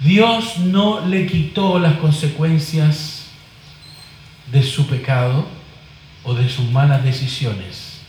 [0.00, 3.28] Dios no le quitó las consecuencias
[4.52, 5.46] de su pecado
[6.22, 8.00] o de sus malas decisiones.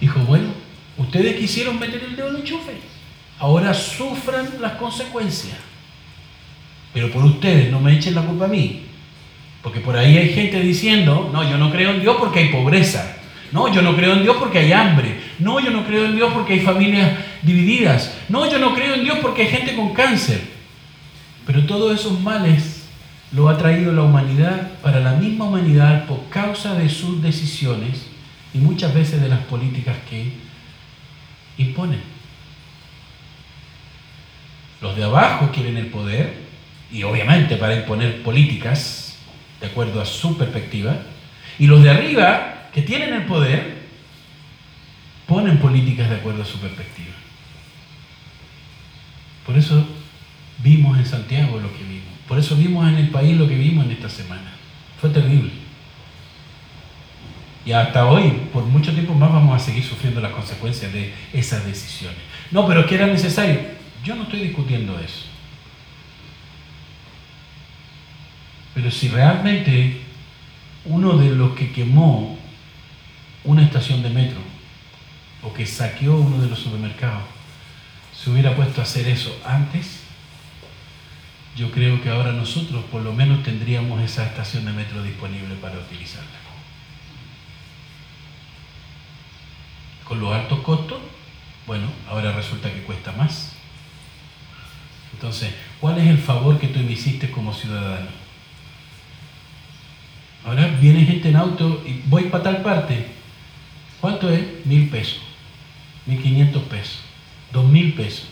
[0.00, 0.50] Dijo, bueno,
[0.96, 2.78] ustedes quisieron meter el dedo en el enchufe.
[3.40, 5.67] Ahora sufran las consecuencias.
[6.92, 8.82] Pero por ustedes, no me echen la culpa a mí.
[9.62, 13.16] Porque por ahí hay gente diciendo, no, yo no creo en Dios porque hay pobreza.
[13.50, 15.20] No, yo no creo en Dios porque hay hambre.
[15.38, 17.12] No, yo no creo en Dios porque hay familias
[17.42, 18.16] divididas.
[18.28, 20.40] No, yo no creo en Dios porque hay gente con cáncer.
[21.46, 22.86] Pero todos esos males
[23.32, 28.06] lo ha traído la humanidad para la misma humanidad por causa de sus decisiones
[28.54, 30.32] y muchas veces de las políticas que
[31.56, 32.00] imponen.
[34.80, 36.47] Los de abajo quieren el poder
[36.90, 39.18] y obviamente para imponer políticas
[39.60, 40.96] de acuerdo a su perspectiva.
[41.58, 43.78] Y los de arriba que tienen el poder
[45.26, 47.14] ponen políticas de acuerdo a su perspectiva.
[49.44, 49.86] Por eso
[50.62, 52.08] vimos en Santiago lo que vimos.
[52.26, 54.52] Por eso vimos en el país lo que vimos en esta semana.
[55.00, 55.50] Fue terrible.
[57.64, 61.66] Y hasta hoy, por mucho tiempo más, vamos a seguir sufriendo las consecuencias de esas
[61.66, 62.18] decisiones.
[62.50, 63.60] No, pero es que era necesario.
[64.02, 65.24] Yo no estoy discutiendo eso.
[68.78, 70.00] Pero si realmente
[70.84, 72.38] uno de los que quemó
[73.42, 74.38] una estación de metro
[75.42, 77.24] o que saqueó uno de los supermercados
[78.14, 80.04] se hubiera puesto a hacer eso antes,
[81.56, 85.76] yo creo que ahora nosotros por lo menos tendríamos esa estación de metro disponible para
[85.76, 86.38] utilizarla.
[90.04, 91.00] Con los altos costos,
[91.66, 93.54] bueno, ahora resulta que cuesta más.
[95.14, 98.27] Entonces, ¿cuál es el favor que tú me hiciste como ciudadano?
[100.44, 103.06] Ahora viene gente en auto y voy para tal parte.
[104.00, 104.40] ¿Cuánto es?
[104.64, 105.20] Mil pesos,
[106.06, 107.00] mil quinientos pesos,
[107.52, 108.28] dos mil pesos.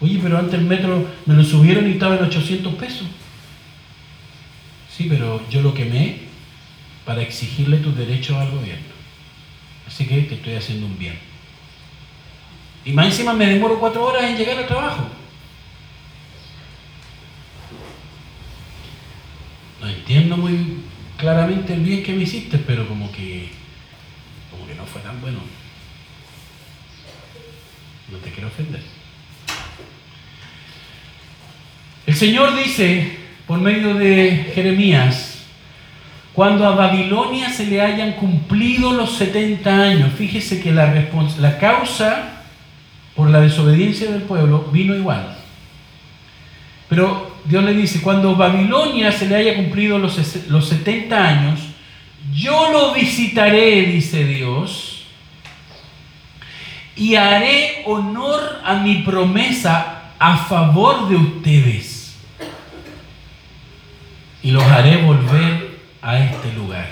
[0.00, 3.06] Oye, pero antes el metro me lo subieron y estaba en 800 pesos.
[4.90, 6.18] Sí, pero yo lo quemé
[7.04, 8.92] para exigirle tus derechos al gobierno.
[9.86, 11.18] Así que te estoy haciendo un bien.
[12.84, 15.08] Y más encima me demoro cuatro horas en llegar al trabajo.
[19.80, 20.81] No entiendo muy
[21.22, 23.48] claramente el bien que me hiciste, pero como que,
[24.50, 25.38] como que no fue tan bueno.
[28.10, 28.80] No te quiero ofender.
[32.08, 35.44] El Señor dice, por medio de Jeremías,
[36.32, 40.92] cuando a Babilonia se le hayan cumplido los 70 años, fíjese que la,
[41.38, 42.42] la causa
[43.14, 45.36] por la desobediencia del pueblo vino igual.
[46.88, 50.18] Pero Dios le dice, cuando Babilonia se le haya cumplido los,
[50.48, 51.60] los 70 años,
[52.32, 55.04] yo lo visitaré, dice Dios,
[56.94, 62.16] y haré honor a mi promesa a favor de ustedes
[64.42, 66.88] y los haré volver a este lugar.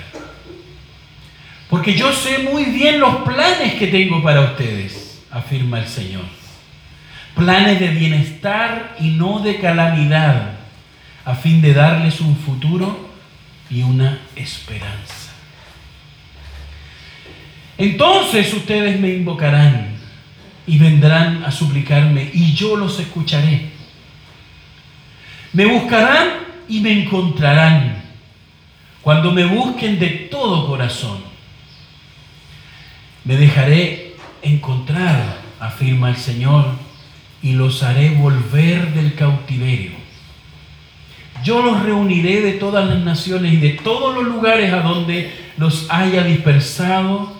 [1.69, 6.40] Porque yo sé muy bien los planes que tengo para ustedes, afirma el Señor.
[7.35, 10.53] Planes de bienestar y no de calamidad,
[11.25, 13.09] a fin de darles un futuro
[13.69, 15.31] y una esperanza.
[17.77, 19.95] Entonces ustedes me invocarán
[20.67, 23.71] y vendrán a suplicarme y yo los escucharé.
[25.53, 26.29] Me buscarán
[26.69, 28.01] y me encontrarán
[29.01, 31.19] cuando me busquen de todo corazón.
[33.23, 36.75] Me dejaré encontrar, afirma el Señor,
[37.41, 39.91] y los haré volver del cautiverio.
[41.43, 45.87] Yo los reuniré de todas las naciones y de todos los lugares a donde los
[45.89, 47.33] haya dispersado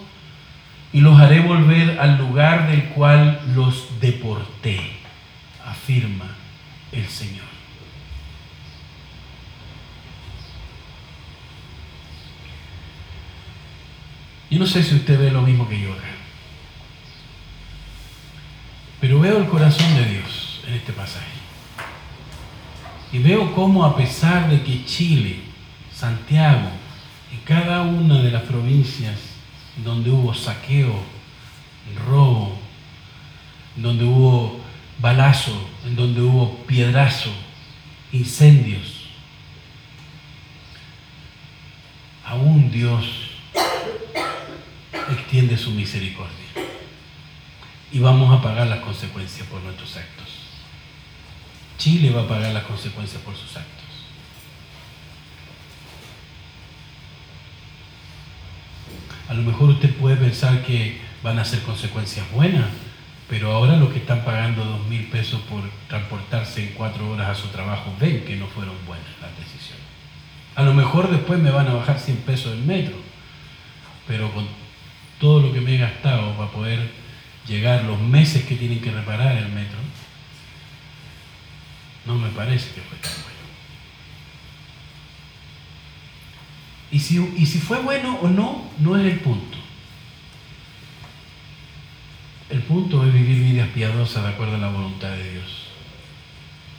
[0.91, 4.79] y los haré volver al lugar del cual los deporté,
[5.65, 6.35] afirma
[6.91, 7.51] el Señor.
[14.49, 16.09] Yo no sé si usted ve lo mismo que yo acá,
[19.01, 21.25] pero veo el corazón de Dios en este pasaje.
[23.11, 25.39] Y veo cómo a pesar de que Chile,
[25.91, 26.69] Santiago
[27.33, 29.17] y cada una de las provincias
[29.83, 30.93] donde hubo saqueo,
[32.07, 32.57] robo,
[33.75, 34.61] donde hubo
[34.99, 37.31] balazo, en donde hubo piedrazo,
[38.13, 39.07] incendios.
[42.23, 43.05] Aún Dios
[45.09, 46.40] extiende su misericordia.
[47.91, 50.27] Y vamos a pagar las consecuencias por nuestros actos.
[51.77, 53.81] Chile va a pagar las consecuencias por sus actos.
[59.27, 62.65] A lo mejor usted puede pensar que van a ser consecuencias buenas,
[63.29, 67.41] pero ahora los que están pagando dos mil pesos por transportarse en cuatro horas a
[67.41, 69.85] su trabajo ven que no fueron buenas las decisiones.
[70.55, 72.95] A lo mejor después me van a bajar 100 pesos el metro,
[74.05, 74.45] pero con
[75.19, 77.00] todo lo que me he gastado para poder
[77.51, 79.77] llegar los meses que tienen que reparar el metro,
[82.05, 83.31] no me parece que fue tan bueno.
[86.91, 89.57] Y si, y si fue bueno o no, no es el punto.
[92.49, 95.67] El punto es vivir vidas piadosas de acuerdo a la voluntad de Dios.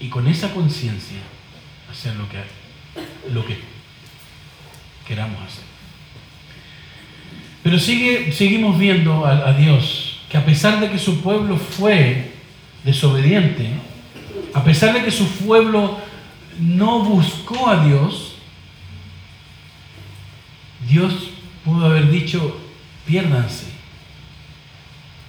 [0.01, 1.19] Y con esa conciencia
[1.91, 2.39] hacer lo que,
[3.33, 3.59] lo que
[5.07, 5.65] queramos hacer.
[7.63, 12.33] Pero sigue, seguimos viendo a, a Dios que a pesar de que su pueblo fue
[12.85, 13.69] desobediente,
[14.55, 15.99] a pesar de que su pueblo
[16.59, 18.37] no buscó a Dios,
[20.89, 21.29] Dios
[21.63, 22.59] pudo haber dicho,
[23.07, 23.67] piérdanse.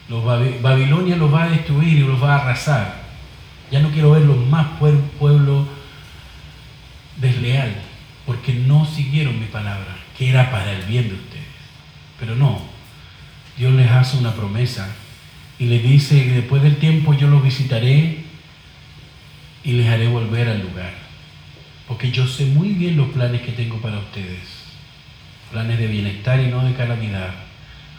[0.07, 0.23] Los
[0.61, 3.03] Babilonia los va a destruir y los va a arrasar.
[3.71, 4.67] Ya no quiero verlos más
[5.19, 5.67] pueblo
[7.17, 7.75] desleal,
[8.25, 11.43] porque no siguieron mi palabra, que era para el bien de ustedes.
[12.17, 12.72] Pero no,
[13.57, 14.87] Dios les hace una promesa
[15.59, 18.23] y les dice después del tiempo yo los visitaré
[19.63, 20.93] y les haré volver al lugar.
[21.87, 24.63] Porque yo sé muy bien los planes que tengo para ustedes.
[25.51, 27.33] Planes de bienestar y no de calamidad,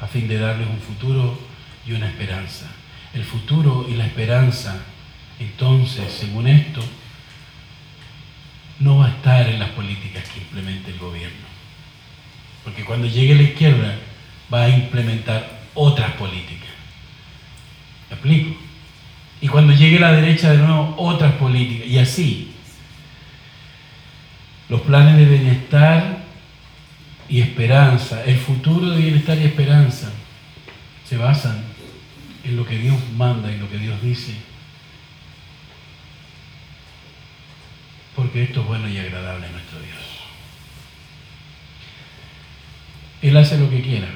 [0.01, 1.39] a fin de darles un futuro
[1.87, 2.67] y una esperanza.
[3.13, 4.77] El futuro y la esperanza,
[5.39, 6.81] entonces, según esto,
[8.81, 11.47] no va a estar en las políticas que implemente el gobierno.
[12.65, 13.97] Porque cuando llegue la izquierda
[14.53, 16.69] va a implementar otras políticas.
[18.09, 18.57] ¿Me explico?
[19.41, 21.87] Y cuando llegue la derecha de nuevo, otras políticas.
[21.87, 22.53] Y así.
[24.69, 26.25] Los planes de bienestar
[27.29, 30.11] y esperanza, el futuro de bienestar y esperanza,
[31.05, 31.63] se basan
[32.45, 34.35] en lo que Dios manda y lo que Dios dice
[38.15, 39.99] porque esto es bueno y agradable a nuestro Dios.
[43.23, 44.09] Él hace lo que quiera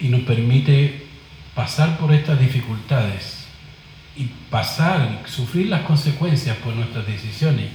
[0.00, 1.06] y nos permite
[1.54, 3.46] pasar por estas dificultades
[4.16, 7.70] y pasar, sufrir las consecuencias por nuestras decisiones,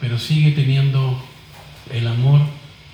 [0.00, 1.22] pero sigue teniendo
[1.90, 2.40] el amor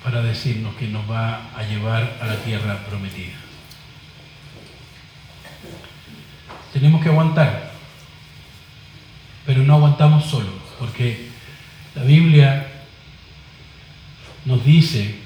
[0.03, 3.35] para decirnos que nos va a llevar a la tierra prometida.
[6.73, 7.73] Tenemos que aguantar,
[9.47, 11.29] pero no aguantamos solos, porque
[11.95, 12.69] la Biblia
[14.45, 15.18] nos dice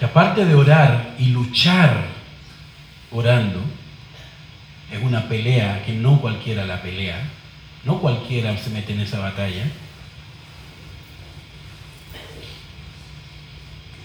[0.00, 2.06] que aparte de orar y luchar
[3.10, 3.60] orando,
[4.90, 7.20] es una pelea que no cualquiera la pelea,
[7.84, 9.64] no cualquiera se mete en esa batalla,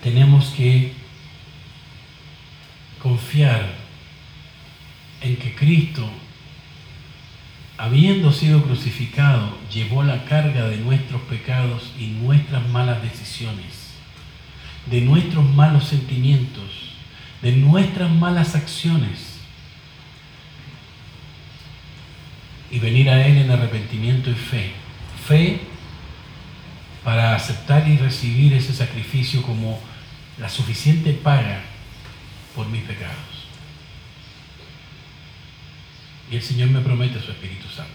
[0.04, 0.92] tenemos que
[3.02, 3.66] confiar
[5.22, 6.10] en que Cristo,
[7.78, 13.85] habiendo sido crucificado, llevó la carga de nuestros pecados y nuestras malas decisiones,
[14.86, 16.94] de nuestros malos sentimientos,
[17.42, 19.36] de nuestras malas acciones,
[22.72, 24.72] y venir a Él en arrepentimiento y fe.
[25.28, 25.60] Fe
[27.04, 29.80] para aceptar y recibir ese sacrificio como
[30.40, 31.62] la suficiente paga
[32.56, 33.16] por mis pecados.
[36.32, 37.92] Y el Señor me promete su Espíritu Santo.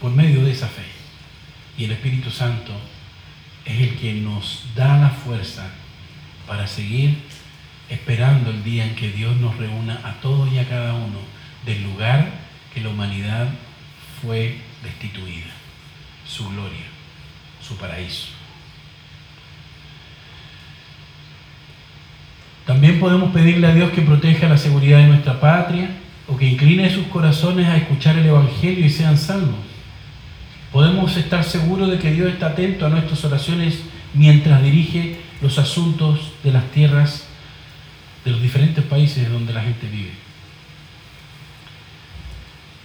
[0.00, 0.84] Por medio de esa fe.
[1.78, 2.72] Y el Espíritu Santo
[3.66, 5.68] es el que nos da la fuerza
[6.46, 7.18] para seguir
[7.88, 11.18] esperando el día en que Dios nos reúna a todos y a cada uno
[11.64, 12.30] del lugar
[12.72, 13.48] que la humanidad
[14.22, 15.52] fue destituida.
[16.26, 16.86] Su gloria,
[17.60, 18.28] su paraíso.
[22.64, 25.88] También podemos pedirle a Dios que proteja la seguridad de nuestra patria
[26.26, 29.54] o que incline sus corazones a escuchar el Evangelio y sean salvos.
[30.72, 33.80] Podemos estar seguros de que Dios está atento a nuestras oraciones
[34.14, 37.26] mientras dirige los asuntos de las tierras
[38.24, 40.12] de los diferentes países donde la gente vive.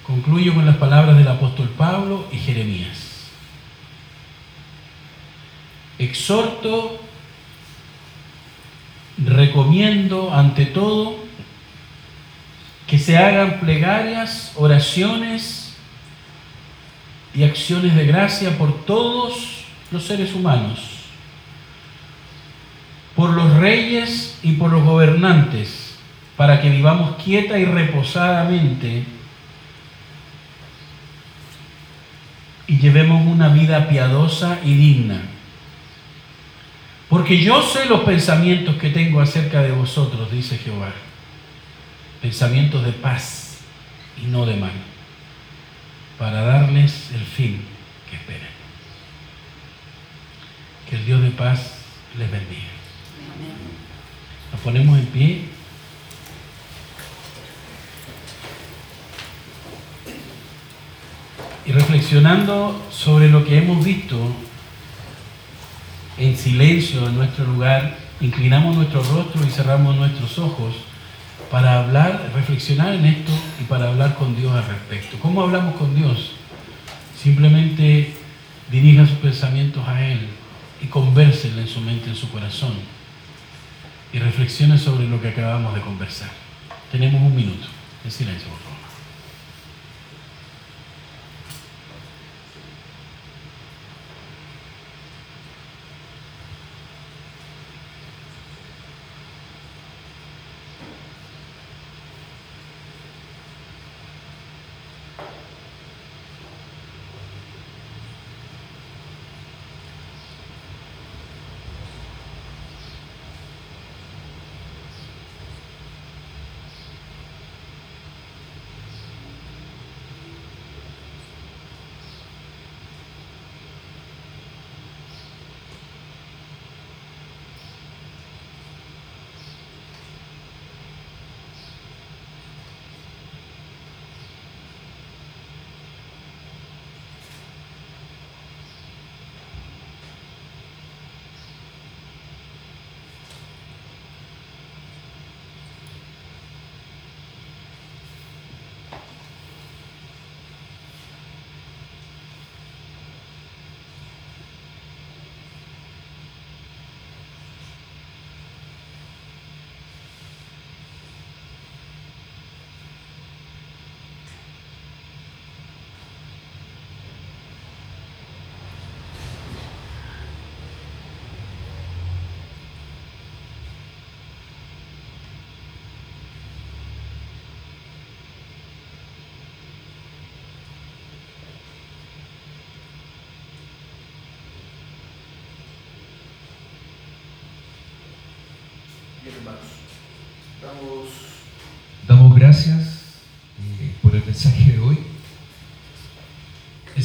[0.04, 3.28] Concluyo con las palabras del apóstol Pablo y Jeremías.
[5.98, 7.00] Exhorto,
[9.18, 11.16] recomiendo ante todo
[12.88, 15.61] que se hagan plegarias, oraciones
[17.34, 20.80] y acciones de gracia por todos los seres humanos,
[23.16, 25.98] por los reyes y por los gobernantes,
[26.38, 29.06] para que vivamos quieta y reposadamente
[32.68, 35.22] y llevemos una vida piadosa y digna.
[37.10, 40.94] Porque yo sé los pensamientos que tengo acerca de vosotros, dice Jehová
[42.22, 43.58] pensamientos de paz
[44.22, 44.72] y no de mal,
[46.22, 47.60] para darles el fin
[48.08, 48.48] que esperan.
[50.88, 51.78] Que el Dios de paz
[52.16, 52.70] les bendiga.
[54.52, 55.46] Nos ponemos en pie.
[61.66, 64.20] Y reflexionando sobre lo que hemos visto
[66.20, 70.91] en silencio en nuestro lugar, inclinamos nuestro rostro y cerramos nuestros ojos
[71.52, 75.18] para hablar, reflexionar en esto y para hablar con Dios al respecto.
[75.22, 76.32] ¿Cómo hablamos con Dios?
[77.22, 78.14] Simplemente
[78.72, 80.28] dirija sus pensamientos a Él
[80.82, 82.74] y convérsenle en su mente, en su corazón.
[84.14, 86.30] Y reflexione sobre lo que acabamos de conversar.
[86.92, 87.68] Tenemos un minuto.
[88.04, 88.71] En silencio, por favor.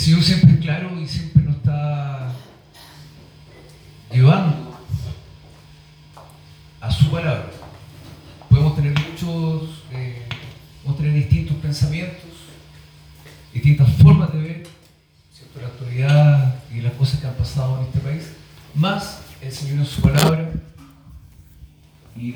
[0.06, 2.32] Señor siempre es claro y siempre nos está
[4.08, 4.78] llevando
[6.80, 7.50] a su palabra.
[8.48, 10.22] Podemos tener muchos, eh,
[10.84, 12.30] podemos tener distintos pensamientos,
[13.52, 14.68] distintas formas de ver
[15.34, 15.60] ¿cierto?
[15.60, 18.30] la actualidad y las cosas que han pasado en este país,
[18.76, 20.52] más el Señor en su palabra
[22.14, 22.30] y